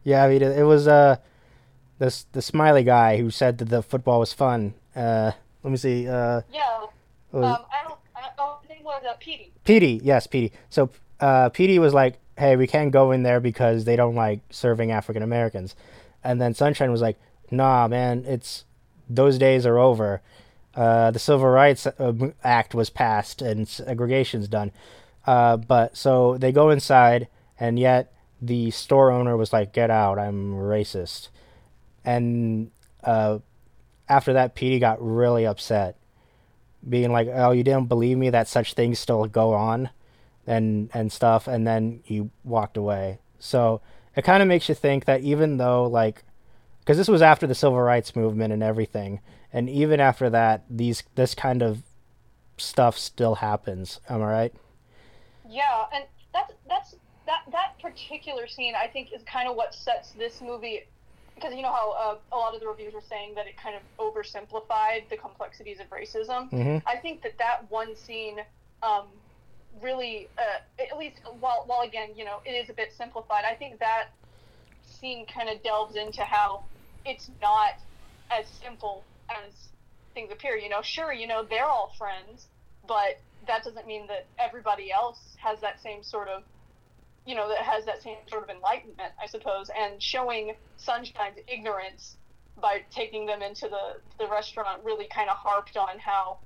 [0.08, 1.16] Yeah, I mean, it, was uh,
[1.98, 4.72] this the smiley guy who said that the football was fun.
[4.96, 6.08] Uh, let me see.
[6.08, 6.86] Uh, yeah.
[7.30, 7.98] Was, um, I don't.
[8.16, 9.52] I, oh, his name was uh, Petey.
[9.64, 10.54] Petey, yes, Petey.
[10.70, 10.88] So,
[11.20, 14.92] uh, Petey was like, "Hey, we can't go in there because they don't like serving
[14.92, 15.76] African Americans,"
[16.24, 17.18] and then Sunshine was like,
[17.50, 18.64] "Nah, man, it's
[19.10, 20.22] those days are over.
[20.74, 24.72] Uh, the Civil Rights uh, Act was passed and segregation's done."
[25.26, 27.28] Uh, but so they go inside,
[27.60, 30.18] and yet the store owner was like, "Get out!
[30.18, 31.28] I'm racist."
[32.04, 32.70] And
[33.04, 33.38] uh,
[34.08, 35.96] after that, Petey got really upset,
[36.88, 39.90] being like, "Oh, you didn't believe me that such things still go on."
[40.48, 43.82] and and stuff and then he walked away so
[44.16, 46.24] it kind of makes you think that even though like
[46.80, 49.20] because this was after the civil rights movement and everything
[49.52, 51.82] and even after that these this kind of
[52.56, 54.54] stuff still happens am i right
[55.48, 56.96] Yeah, and that's that's
[57.28, 60.84] that that particular scene I think is kind of what sets this movie
[61.34, 63.76] because you know how uh, a lot of the reviews were saying that it kind
[63.76, 66.50] of oversimplified the complexities of racism.
[66.50, 66.78] mm-hmm.
[66.88, 68.38] I think that that one scene
[68.82, 69.06] um,
[69.80, 73.44] really, uh, at least while while again you know it is a bit simplified.
[73.44, 74.08] I think that
[74.82, 76.64] scene kind of delves into how
[77.04, 77.74] it's not
[78.30, 79.52] as simple as
[80.14, 80.56] things appear.
[80.56, 82.46] You know, sure, you know they're all friends,
[82.86, 86.42] but that doesn't mean that everybody else has that same sort of
[87.28, 92.16] you know that has that same sort of enlightenment i suppose and showing sunshine's ignorance
[92.60, 96.38] by taking them into the the restaurant really kind of harped on how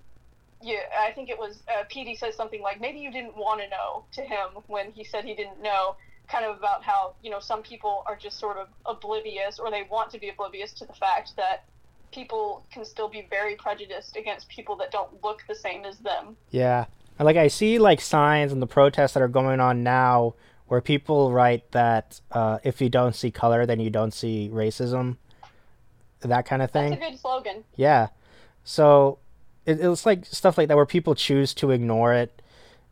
[0.61, 3.69] yeah i think it was uh, Petey says something like maybe you didn't want to
[3.69, 5.95] know to him when he said he didn't know
[6.29, 9.85] kind of about how you know some people are just sort of oblivious or they
[9.89, 11.65] want to be oblivious to the fact that
[12.13, 16.37] people can still be very prejudiced against people that don't look the same as them
[16.51, 16.87] Yeah.
[17.21, 20.35] Like I see like signs and the protests that are going on now
[20.67, 25.17] where people write that uh, if you don't see color, then you don't see racism.
[26.21, 26.91] That kind of thing.
[26.91, 28.09] that's a good slogan Yeah.
[28.65, 29.19] So
[29.67, 32.43] it, it's like stuff like that where people choose to ignore it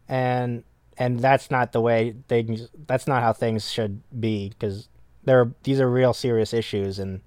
[0.09, 0.65] and
[0.99, 4.89] and that's not the way things that's not how things should be because
[5.25, 7.21] there are, these are real serious issues and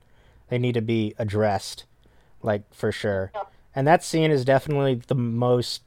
[0.49, 1.85] they need to be addressed
[2.41, 3.31] like for sure.
[3.75, 5.81] And that scene is definitely the most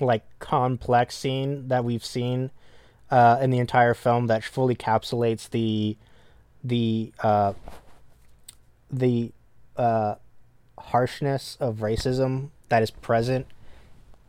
[0.00, 2.50] like complex scene that we've seen
[3.10, 5.96] uh, in the entire film that fully encapsulates the
[6.64, 7.52] the uh,
[8.90, 9.32] the
[9.76, 10.14] uh,
[10.78, 13.46] harshness of racism that is present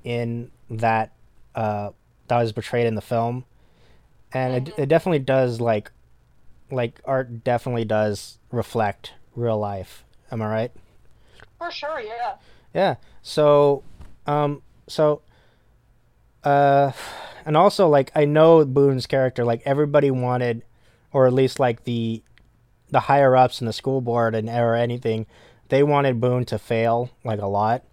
[0.04, 1.12] in that
[1.56, 1.90] uh,
[2.28, 3.46] that was portrayed in the film,
[4.34, 4.80] and it, Mhm.
[4.84, 5.92] it definitely does like
[6.70, 10.04] like art definitely does reflect real life.
[10.32, 10.72] Am I right?
[11.58, 12.36] for sure yeah
[12.74, 12.96] Yeah.
[13.24, 13.82] So,
[14.28, 15.22] um, so,
[16.44, 16.92] uh,
[17.48, 20.64] and also like I know Boone's character, like everybody wanted,
[21.14, 22.22] or at least like the,
[22.90, 25.26] the higher ups in the school board and or anything,
[25.70, 27.84] they wanted Boone to fail like a lot,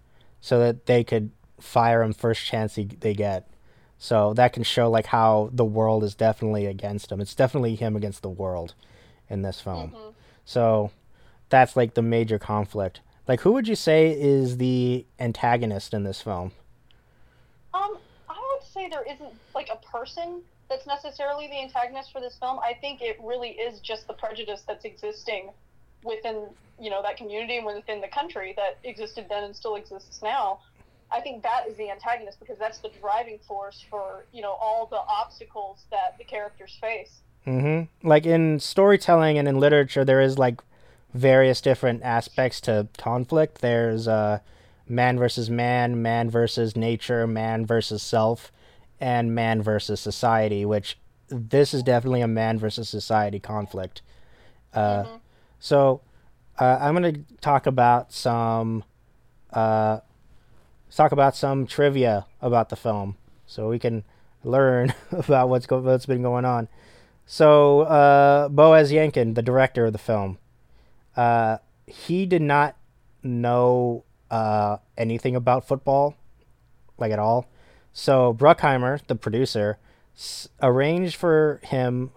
[0.41, 3.49] so that they could fire him first chance he, they get.
[3.97, 7.21] So that can show like how the world is definitely against him.
[7.21, 8.73] It's definitely him against the world
[9.29, 9.91] in this film.
[9.91, 10.13] Mhm.
[10.43, 10.91] So
[11.47, 12.99] that's like the major conflict.
[13.25, 16.51] Like, who would you say is the antagonist in this film?
[17.73, 17.97] Um,
[18.75, 22.59] say there isn't like a person that's necessarily the antagonist for this film.
[22.59, 25.49] I think it really is just the prejudice that's existing
[26.03, 26.47] within
[26.79, 30.59] you know that community and within the country that existed then and still exists now.
[31.11, 34.87] I think that is the antagonist because that's the driving force for you know all
[34.87, 37.21] the obstacles that the characters face.
[37.47, 38.07] Mm-hmm.
[38.07, 40.61] Like in storytelling and in literature, there is like
[41.13, 43.61] various different aspects to conflict.
[43.61, 44.39] There's uh,
[44.87, 48.51] man versus man, man versus nature, man versus self,
[48.99, 50.65] and man versus society.
[50.65, 50.97] Which
[51.29, 54.01] this is definitely a man versus society conflict.
[54.73, 55.19] Uh, Mhm.
[55.59, 56.01] So,
[56.59, 58.83] uh, I'm gonna talk about some,
[59.53, 59.99] uh,
[60.95, 64.03] talk about some trivia about the film, so we can
[64.43, 66.67] learn about what's go- what's been going on.
[67.25, 70.37] So, uh, Boaz Yakin, the director of the film,
[71.17, 72.75] uh, he did not
[73.23, 76.15] know uh, anything about football,
[76.97, 77.47] like at all.
[77.97, 79.77] So Bruckheimer, the producer,
[80.17, 82.11] s- arranged for him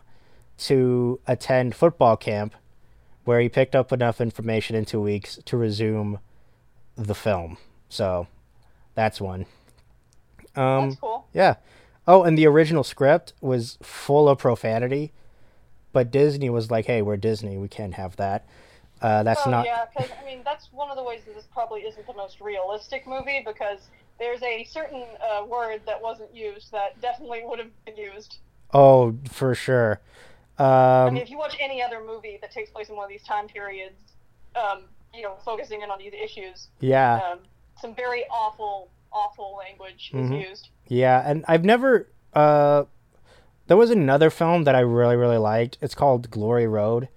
[0.59, 2.53] to attend football camp
[3.25, 6.19] where he picked up enough information in two weeks to resume
[6.97, 7.59] the film.
[7.89, 8.27] So
[8.97, 9.47] that's one.
[10.57, 11.29] Um, That's cool.
[11.33, 11.55] yeah.
[12.09, 15.13] Oh, and the original script was full of profanity,
[15.93, 17.57] but Disney was like, "Hey, we're Disney.
[17.57, 18.49] We can't have that.
[19.01, 21.47] Uh, that's oh not." yeah, because I mean that's one of the ways that this
[21.53, 23.79] probably isn't the most realistic movie because
[24.19, 28.39] there's a certain uh, word that wasn't used that definitely would have been used.
[28.75, 30.01] Oh, for sure.
[30.59, 33.11] I Um, mean, if you watch any other movie that takes place in one of
[33.11, 33.95] these time periods,
[34.57, 34.83] um,
[35.15, 37.39] you know, focusing in on these issues, yeah, um,
[37.81, 40.43] some very awful, awful language Mhm.
[40.43, 40.69] is used.
[40.89, 42.09] yeah, and I've never.
[42.35, 42.85] Uh,
[43.69, 45.79] there was another film that I really, really liked.
[45.81, 47.09] It's called Glory Road.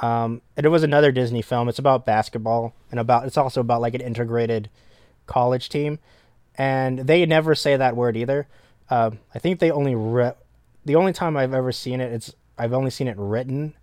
[0.00, 1.68] Um, and it was another Disney film.
[1.68, 4.68] It's about basketball and about it's also about like an integrated
[5.26, 6.00] college team,
[6.56, 8.46] and they never say that word either.
[8.90, 10.34] Um, I think they only re-
[10.84, 13.74] the only time I've ever seen it, it's I've only seen it written.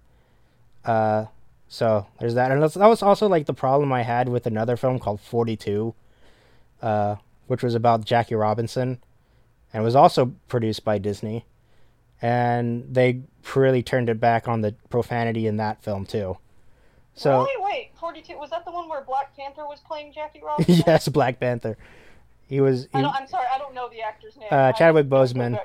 [0.86, 1.26] Uh,
[1.68, 4.76] so there's that, and that's, that was also like the problem I had with another
[4.78, 5.96] film called Forty Two,
[6.82, 7.16] uh,
[7.48, 9.00] which was about Jackie Robinson,
[9.74, 11.46] and was also produced by Disney,
[12.22, 13.22] and they
[13.56, 16.38] really turned it back on the profanity in that film too.
[17.14, 18.38] So Wait, wait, 42.
[18.38, 20.84] Was that the one where Black Panther was playing Jackie Robinson?
[20.88, 21.78] yes, Black Panther.
[22.52, 22.90] He was.
[22.94, 24.50] I He, don't, I'm sorry, I don't know the actor's name.
[24.52, 25.58] Uh, Chadwick Boseman.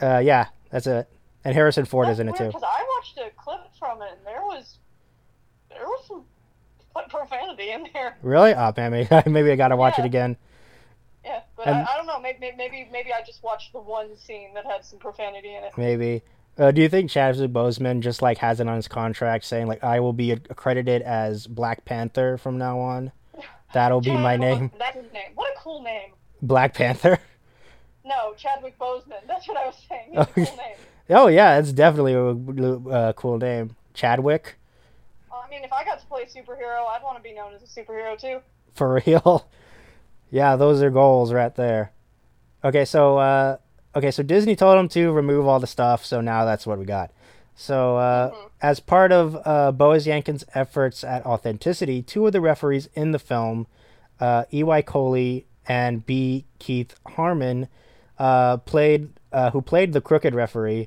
[0.00, 1.06] Uh, yeah, that's it.
[1.44, 2.46] And Harrison Ford is in it too.
[2.46, 4.78] Because I watched a clip from it, and there was
[5.68, 6.24] there was some
[6.96, 8.16] like, profanity in there.
[8.22, 8.54] Really?
[8.54, 10.38] Oh man, maybe, maybe I gotta watch it again.
[11.22, 12.18] Yeah, but And- I, I don't know.
[12.18, 15.72] Maybe, maybe maybe I just watched the one scene that had some profanity in it.
[15.76, 16.22] Maybe.
[16.56, 19.84] Uh, do you think Chadwick Boseman just like has it on his contract saying like
[19.84, 23.12] I will be accredited as Black Panther from now on?
[23.72, 25.30] That'll be my name, That's his name.
[25.34, 26.10] What a cool name.
[26.40, 27.18] Black Panther.
[28.04, 29.26] No, Chadwick Boseman.
[29.26, 30.12] That's what I was saying.
[30.12, 30.76] It's a cool name.
[31.10, 34.56] Oh yeah, it's definitely a uh, cool name, Chadwick.
[35.32, 37.62] I mean, if I got to play a superhero, I'd want to be known as
[37.62, 38.40] a superhero too.
[38.74, 39.48] For real.
[40.30, 41.92] yeah, those are goals right there.
[42.64, 43.56] Okay, so uh
[43.94, 46.84] okay, so Disney told him to remove all the stuff, so now that's what we
[46.84, 47.10] got.
[47.60, 48.36] So uh Mhm.
[48.62, 53.18] as part of uh Boaz Yakin's efforts at authenticity, two of the referees in the
[53.18, 53.66] film,
[54.20, 54.80] uh E.Y.
[54.82, 56.44] Coley and B.
[56.60, 57.66] Keith Harmon,
[58.18, 60.86] uh played uh who played the crooked referee,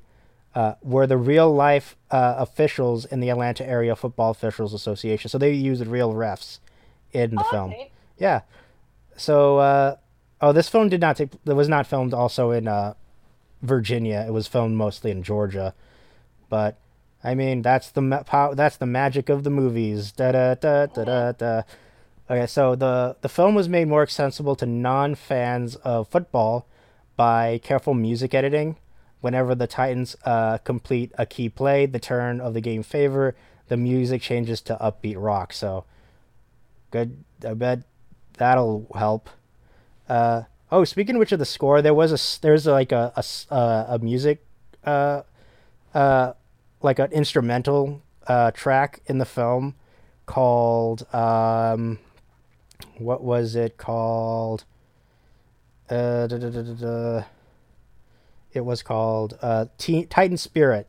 [0.56, 5.30] uh, were the real life uh, officials in the Atlanta Area Football Officials Association.
[5.30, 6.60] So they used real refs
[7.14, 7.70] in the Oh, film.
[7.72, 7.90] neat.
[8.18, 8.42] Yeah.
[9.16, 9.96] So, uh,
[10.42, 11.30] oh, this film did not take.
[11.46, 12.96] It was not filmed also in uh,
[13.62, 14.26] Virginia.
[14.28, 15.74] It was filmed mostly in Georgia.
[16.52, 16.78] But
[17.24, 20.12] I mean, that's the ma- pow- that's the magic of the movies.
[20.12, 21.62] Da da da da da da.
[22.30, 26.68] Okay, so the the film was made more accessible to non fans of football
[27.16, 28.76] by careful music editing.
[29.22, 33.36] Whenever the Titans uh, complete a key play, the turn of the game favor,
[33.70, 35.54] the music changes to upbeat rock.
[35.54, 35.86] So,
[36.90, 37.24] good.
[37.48, 37.84] I bet
[38.38, 39.30] that'll help.
[40.10, 43.54] Uh, oh, speaking of which of the score, there was a there's like a a
[43.54, 44.44] uh, a music
[44.84, 45.22] uh
[45.94, 46.34] uh
[46.84, 49.76] like an instrumental uh track in the film
[50.26, 52.00] called um
[52.98, 54.64] what was it called?
[55.90, 57.24] Uh da, da, da, da, da.
[58.54, 60.88] it was called uh Teen, Titan Spirit.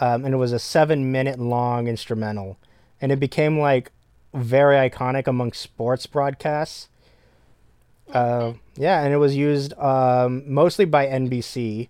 [0.00, 2.58] Um and it was a 7 minute long instrumental.
[3.00, 3.90] And it became like
[4.34, 6.88] very iconic among sports broadcasts.
[8.12, 11.88] Uh, yeah, and it was used um, mostly by NBC,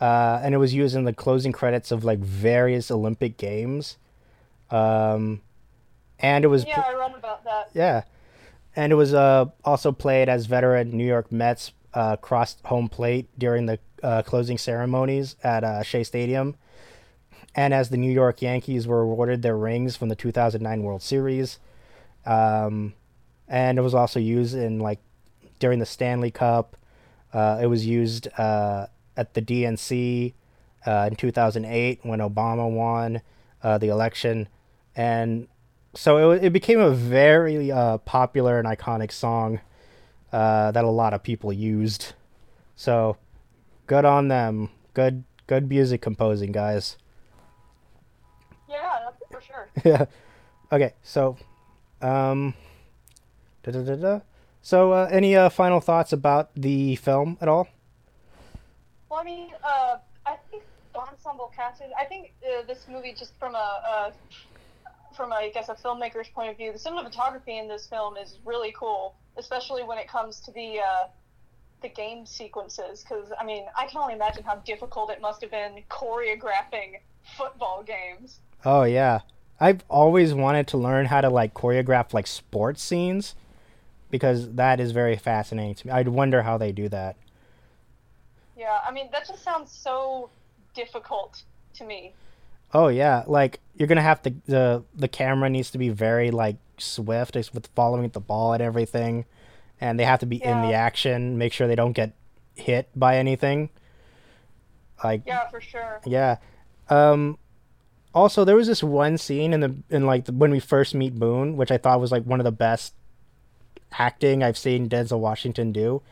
[0.00, 3.96] uh, and it was used in the closing credits of like various Olympic games,
[4.70, 5.40] um,
[6.18, 7.70] and it was Yeah, I read about that.
[7.74, 8.02] yeah,
[8.76, 13.28] and it was uh, also played as veteran New York Mets uh, crossed home plate
[13.38, 16.56] during the uh, closing ceremonies at uh, Shea Stadium,
[17.54, 21.58] and as the New York Yankees were awarded their rings from the 2009 World Series,
[22.24, 22.94] um,
[23.48, 25.00] and it was also used in like
[25.58, 26.76] during the Stanley Cup.
[27.32, 28.86] Uh, it was used uh,
[29.20, 30.32] at the DNC
[30.86, 33.20] uh, in 2008 when Obama won
[33.62, 34.48] uh, the election,
[34.96, 35.46] and
[35.94, 39.60] so it, it became a very uh, popular and iconic song
[40.32, 42.14] uh, that a lot of people used.
[42.76, 43.18] So
[43.86, 44.70] good on them.
[44.94, 46.96] Good good music composing, guys.
[48.68, 49.68] Yeah, for sure.
[49.84, 50.06] yeah.
[50.72, 51.36] Okay, so
[52.00, 52.54] um
[53.62, 54.20] da, da, da, da.
[54.62, 57.68] So uh, any uh, final thoughts about the film at all?
[59.20, 60.62] I mean, uh, I think
[60.94, 61.90] ensemble casting.
[61.98, 64.10] I think uh, this movie, just from a, uh,
[65.14, 68.38] from a, I guess a filmmaker's point of view, the cinematography in this film is
[68.46, 71.08] really cool, especially when it comes to the uh,
[71.82, 73.02] the game sequences.
[73.02, 77.00] Because I mean, I can only imagine how difficult it must have been choreographing
[77.36, 78.40] football games.
[78.64, 79.20] Oh yeah.
[79.62, 83.34] I've always wanted to learn how to like choreograph like sports scenes
[84.10, 85.92] because that is very fascinating to me.
[85.92, 87.16] I'd wonder how they do that.
[88.60, 90.28] Yeah, I mean, that just sounds so
[90.74, 91.42] difficult
[91.76, 92.12] to me.
[92.74, 96.56] Oh yeah, like you're gonna have to the the camera needs to be very like
[96.76, 99.24] swift with following the ball and everything,
[99.80, 101.38] and they have to be in the action.
[101.38, 102.12] Make sure they don't get
[102.54, 103.70] hit by anything.
[105.02, 106.02] Like Yeah, for sure.
[106.04, 106.36] yeah.
[106.90, 107.38] Um,
[108.14, 111.14] also, there was this one scene in the in like the, when we first meet
[111.18, 112.92] Boone, which I thought was like one of the best
[113.92, 116.02] acting I've seen Denzel Washington do,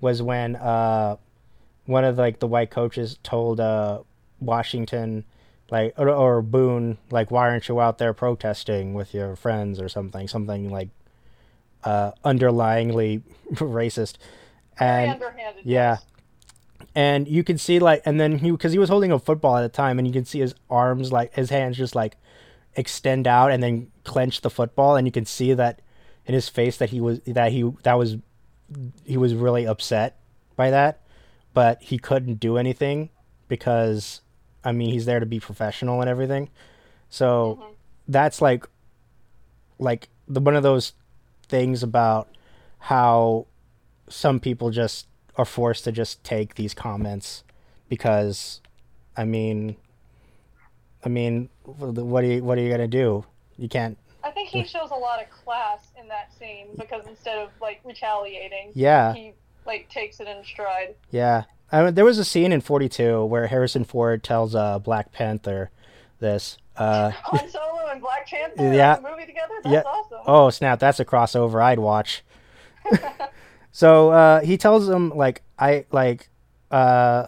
[0.00, 1.16] was when uh
[1.88, 4.00] one of like the white coaches told uh
[4.40, 5.24] Washington
[5.70, 9.88] like or, or Boone, like why aren't you out there protesting with your friends or
[9.88, 10.88] something, something like
[11.84, 13.22] uh, underlyingly
[13.54, 14.16] racist,
[14.78, 15.22] and
[15.64, 15.98] yeah.
[16.94, 19.62] And you can see like, and then he because he was holding a football at
[19.62, 22.16] the time, and you can see his arms like his hands just like
[22.76, 25.82] extend out and then clench the football, and you can see that
[26.26, 28.16] in his face that he was that he that was
[29.04, 30.18] he was really upset
[30.56, 31.02] by that,
[31.58, 33.10] but he couldn't do anything
[33.48, 34.20] because
[34.62, 36.50] I mean he's there to be professional and everything.
[37.10, 37.74] So Mhm.
[38.06, 38.64] that's like
[39.80, 40.92] like the one of those
[41.48, 42.28] things about
[42.78, 43.46] how
[44.08, 47.42] some people just are forced to just take these comments
[47.88, 48.60] because
[49.16, 49.74] I mean
[51.04, 53.24] I mean what are you what are you going to do?
[53.56, 57.38] You can't I think he shows a lot of class in that scene because instead
[57.38, 59.12] of like retaliating, yeah.
[59.12, 59.32] he
[59.68, 60.96] like takes it in stride.
[61.12, 64.80] Yeah, I mean, there was a scene in Forty Two where Harrison Ford tells uh,
[64.80, 65.70] Black Panther
[66.18, 66.58] this.
[66.76, 68.98] Uh, Han Solo and Black Panther Yeah.
[69.02, 69.54] movie together?
[69.62, 69.82] That's Yeah.
[69.82, 70.18] awesome.
[70.26, 70.80] oh snap!
[70.80, 72.24] That's a crossover I'd watch.
[73.72, 76.28] so uh, he tells him like I like
[76.70, 77.26] uh,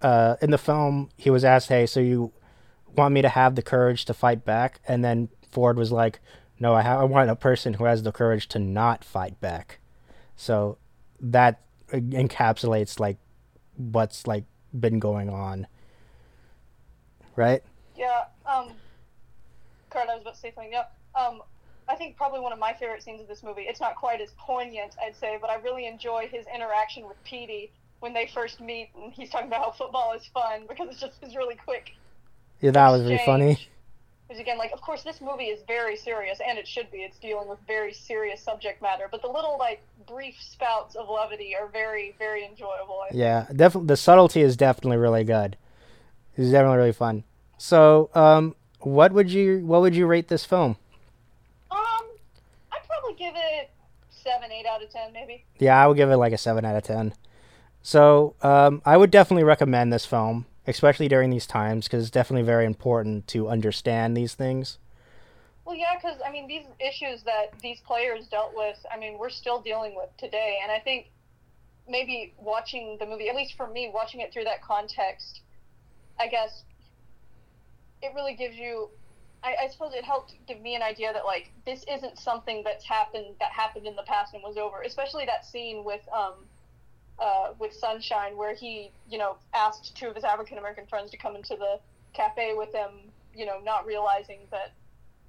[0.00, 2.32] uh, in the film he was asked, "Hey, so you
[2.96, 6.20] want me to have the courage to fight back?" And then Ford was like,
[6.58, 9.78] "No, I, ha- I want a person who has the courage to not fight back."
[10.36, 10.78] So
[11.22, 11.60] that
[11.92, 13.18] encapsulates like
[13.76, 14.44] what's like
[14.78, 15.66] been going on,
[17.36, 17.62] right?
[17.96, 18.70] Yeah, um,
[19.90, 20.72] Kurt, I was about to say something.
[20.72, 21.42] Yeah, um,
[21.88, 23.62] I think probably one of my favorite scenes of this movie.
[23.62, 27.72] It's not quite as poignant, I'd say, but I really enjoy his interaction with Petey
[28.00, 31.14] when they first meet, and he's talking about how football is fun because it's just
[31.22, 31.92] it's really quick.
[32.60, 33.58] Yeah, that was really funny.
[34.32, 37.00] Because again, like, of course, this movie is very serious, and it should be.
[37.00, 41.54] It's dealing with very serious subject matter, but the little like brief spouts of levity
[41.54, 43.04] are very, very enjoyable.
[43.12, 43.88] Yeah, definitely.
[43.88, 45.58] The subtlety is definitely really good.
[46.34, 47.24] It's definitely really fun.
[47.58, 50.76] So, um, what would you what would you rate this film?
[51.70, 52.06] Um,
[52.72, 53.70] I'd probably give it
[54.08, 55.44] seven, eight out of ten, maybe.
[55.58, 57.12] Yeah, I would give it like a seven out of ten.
[57.82, 62.44] So, um, I would definitely recommend this film, especially during these times, because it's definitely
[62.44, 64.78] very important to understand these things.
[65.64, 69.30] Well, yeah, because I mean, these issues that these players dealt with, I mean, we're
[69.30, 71.10] still dealing with today, and I think
[71.88, 75.40] maybe watching the movie, at least for me, watching it through that context,
[76.18, 76.64] I guess
[78.02, 78.90] it really gives you.
[79.44, 82.84] I, I suppose it helped give me an idea that like this isn't something that's
[82.84, 84.82] happened that happened in the past and was over.
[84.82, 86.34] Especially that scene with um,
[87.18, 91.16] uh, with Sunshine, where he, you know, asked two of his African American friends to
[91.16, 91.78] come into the
[92.14, 92.90] cafe with him,
[93.34, 94.72] you know, not realizing that,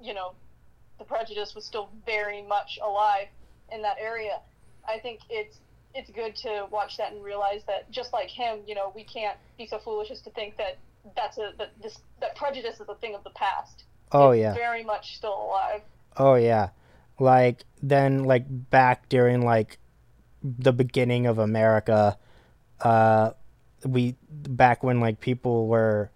[0.02, 0.34] you know,
[0.98, 3.28] the prejudice was still very much alive
[3.72, 4.40] in that area.
[4.88, 5.58] I think it's
[5.96, 9.38] it's good to watch that and realize that just like him, you know, we can't
[9.58, 10.78] be so foolish as to think that
[11.16, 13.84] that's a that this that prejudice is a thing of the past.
[14.12, 14.54] Oh It's yeah.
[14.54, 15.82] very much still alive.
[16.18, 16.70] Oh yeah.
[17.20, 19.78] Like then like back during like
[20.44, 22.18] the beginning of America,
[22.82, 23.32] uh
[23.86, 26.10] we back when like people were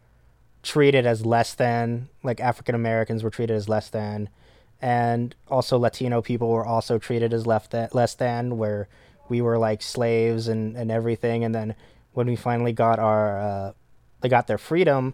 [0.63, 4.29] treated as less than, like African Americans were treated as less than,
[4.81, 8.87] and also Latino people were also treated as left than, less than where
[9.29, 11.75] we were like slaves and and everything and then
[12.13, 13.71] when we finally got our uh
[14.21, 15.13] they got their freedom,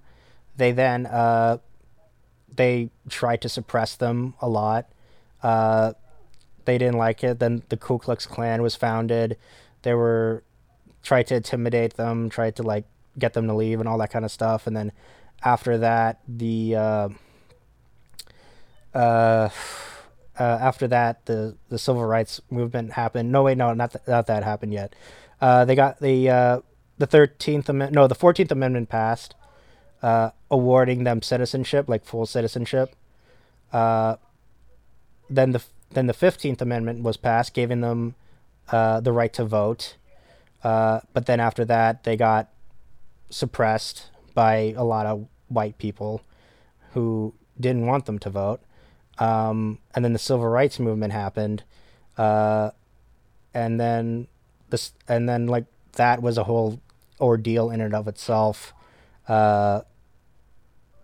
[0.55, 1.57] they then uh
[2.55, 4.87] they tried to suppress them a lot.
[5.41, 5.93] Uh,
[6.65, 7.39] they didn't like it.
[7.39, 9.37] Then the Ku Klux Klan was founded.
[9.81, 10.43] They were
[11.01, 12.85] tried to intimidate them, tried to like
[13.19, 14.67] get them to leave and all that kind of stuff.
[14.67, 14.91] And then
[15.43, 17.09] after that, the uh,
[18.93, 19.49] uh,
[20.39, 23.31] uh, after that, the the civil rights movement happened.
[23.31, 24.95] No, wait, no, not th- not that happened yet.
[25.41, 26.59] Uh, they got the uh,
[26.97, 27.93] the Thirteenth Amendment.
[27.95, 29.35] No, the Fourteenth Amendment passed
[30.01, 32.95] uh, awarding them citizenship, like full citizenship.
[33.71, 34.17] Uh,
[35.29, 38.15] then the then the Fifteenth Amendment was passed, giving them
[38.71, 39.97] uh, the right to vote.
[40.63, 42.49] Uh, but then after that, they got
[43.29, 46.21] suppressed by a lot of white people
[46.93, 48.61] who didn't want them to vote.
[49.19, 51.63] Um, and then the civil rights movement happened,
[52.17, 52.71] uh,
[53.53, 54.27] and then
[54.69, 56.79] this and then like that was a whole
[57.21, 58.73] ordeal in and of itself.
[59.27, 59.81] Uh,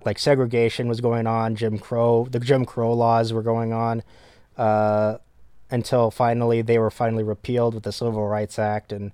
[0.06, 4.02] like segregation was going on, Jim Crow, the Jim Crow laws were going on,
[4.60, 5.18] uh,
[5.72, 9.12] until finally they were finally repealed with the Civil Rights Act, and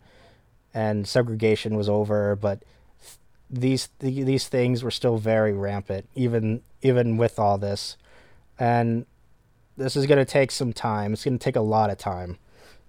[0.73, 2.35] and segregation was over.
[2.35, 2.63] But
[3.49, 7.95] these these things were still very rampant, even even with all this,
[8.59, 9.05] and
[9.77, 11.13] this is gonna take some time.
[11.13, 12.37] It's gonna take a lot of time.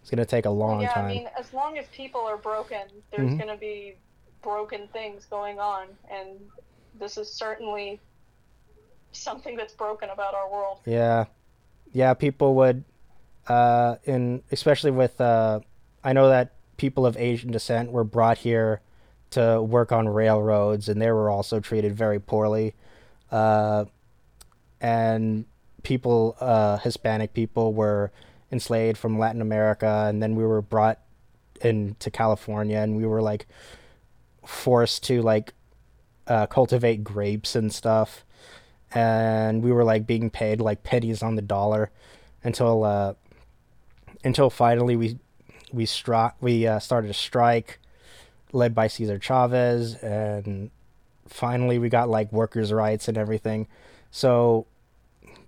[0.01, 1.05] It's gonna take a long yeah, time.
[1.05, 3.39] I mean, as long as people are broken, there's Mhm.
[3.39, 3.97] going to be
[4.41, 6.39] broken things going on, and
[6.95, 8.01] this is certainly
[9.11, 10.79] something that's broken about our world.
[10.87, 11.25] Yeah,
[11.97, 12.13] yeah.
[12.13, 12.85] People would,
[13.49, 15.61] uh, in especially with, uh,
[16.05, 18.83] I know that people of Asian descent were brought here
[19.31, 22.75] to work on railroads, and they were also treated very poorly.
[23.33, 23.87] Uh,
[24.79, 25.47] and
[25.85, 28.13] people, uh, Hispanic people, were
[28.53, 31.01] enslaved from Latin America, and then we were brought
[31.63, 33.47] into California, and we were like
[34.45, 35.55] forced to like
[36.27, 38.27] uh, cultivate grapes and stuff,
[38.97, 41.91] and we were like being paid like pennies on the dollar
[42.43, 43.13] until uh,
[44.25, 45.19] until finally we
[45.71, 47.79] we struck we uh, started a strike
[48.53, 50.71] led by Cesar Chavez, and
[51.29, 53.69] finally we got like workers' rights and everything.
[54.11, 54.67] So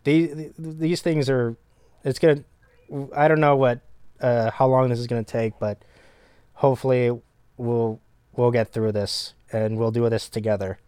[0.05, 1.57] these these things are
[2.05, 2.45] it's gonna
[3.17, 3.81] I don't know what
[4.21, 5.83] uh, how long this is gonna take, but
[6.53, 7.19] hopefully
[7.57, 7.99] we'll
[8.37, 10.79] we'll get through this and we'll do this together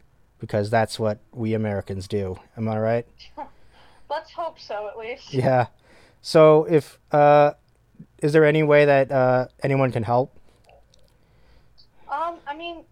[0.40, 2.38] because that's what we Americans do.
[2.56, 3.06] Am I right?
[4.10, 5.32] Let's hope so, at least.
[5.32, 5.66] Yeah.
[6.22, 7.52] So if uh,
[8.18, 10.34] is there any way that uh, anyone can help?
[12.10, 12.84] Um, I mean,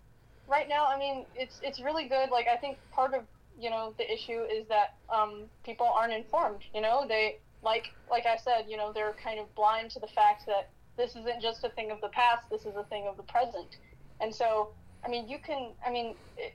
[0.49, 2.31] right now, I mean, it's it's really good.
[2.31, 3.23] Like, I think part of
[3.59, 6.61] you know the issue is that um, people aren't informed.
[6.75, 10.07] You know, they like like I said, you know, they're kind of blind to the
[10.07, 12.49] fact that this isn't just a thing of the past.
[12.51, 13.79] This is a thing of the present.
[14.21, 14.71] And so,
[15.05, 15.73] I mean, you can.
[15.87, 16.55] I mean, it,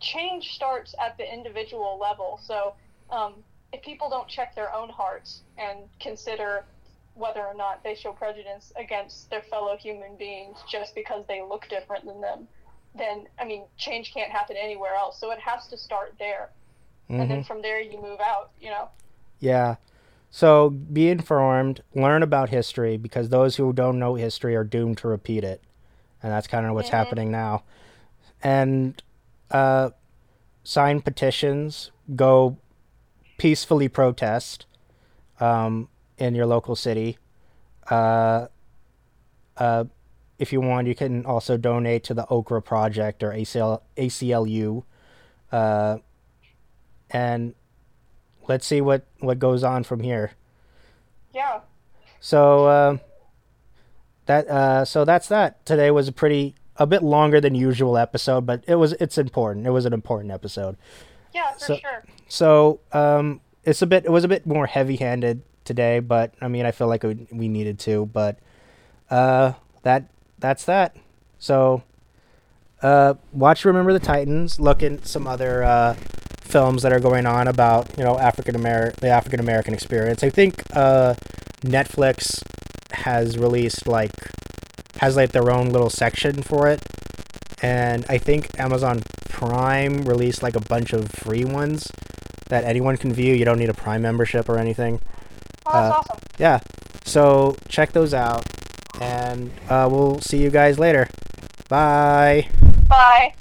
[0.00, 2.40] change starts at the individual level.
[2.42, 2.74] So,
[3.10, 3.34] um,
[3.72, 6.64] if people don't check their own hearts and consider
[7.14, 11.68] whether or not they show prejudice against their fellow human beings just because they look
[11.68, 12.48] different than them,
[12.94, 15.20] then I mean, change can't happen anywhere else.
[15.20, 16.50] So it has to start there,
[17.10, 17.20] mm-hmm.
[17.20, 17.46] and then mm-hmm.
[17.46, 18.50] from there you move out.
[18.60, 18.88] You know.
[19.40, 19.76] Yeah.
[20.30, 25.08] So be informed, learn about history because those who don't know history are doomed to
[25.08, 25.62] repeat it,
[26.22, 26.96] and that's kind of what's mm-hmm.
[26.96, 27.64] happening now.
[28.42, 29.02] And
[29.50, 29.90] uh,
[30.64, 32.58] sign petitions, go
[33.38, 34.66] peacefully protest
[35.40, 35.88] um,
[36.18, 37.18] in your local city.
[37.90, 38.48] Uh,
[39.56, 39.84] uh,
[40.38, 44.84] if you want, you can also donate to the Okra Project or ACL, ACLU.
[45.50, 45.98] Uh,
[47.10, 47.54] and
[48.46, 50.32] let's see what, what goes on from here.
[51.34, 51.60] Yeah.
[52.20, 52.96] So uh,
[54.26, 55.64] that uh, so that's that.
[55.64, 59.66] Today was a pretty a bit longer than usual episode, but it was it's important.
[59.66, 60.76] It was an important episode.
[61.34, 62.04] Yeah, for so, sure.
[62.28, 66.48] So um, it's a bit it was a bit more heavy handed today, but I
[66.48, 68.38] mean I feel like we, we needed to, but
[69.10, 69.52] uh,
[69.82, 70.04] that
[70.38, 70.96] that's that.
[71.38, 71.82] So
[72.82, 74.60] uh, watch Remember the Titans.
[74.60, 75.94] Look at some other uh,
[76.40, 80.22] films that are going on about you know African American the African American experience.
[80.22, 81.14] I think uh,
[81.62, 82.42] Netflix
[82.92, 84.12] has released like
[84.98, 86.82] has like their own little section for it,
[87.62, 91.90] and I think Amazon Prime released like a bunch of free ones
[92.48, 93.34] that anyone can view.
[93.34, 95.00] You don't need a Prime membership or anything.
[95.66, 96.18] Oh, that's uh, awesome.
[96.38, 96.60] Yeah,
[97.04, 98.44] so check those out,
[99.00, 101.08] and uh, we'll see you guys later.
[101.68, 102.48] Bye.
[102.88, 103.34] Bye.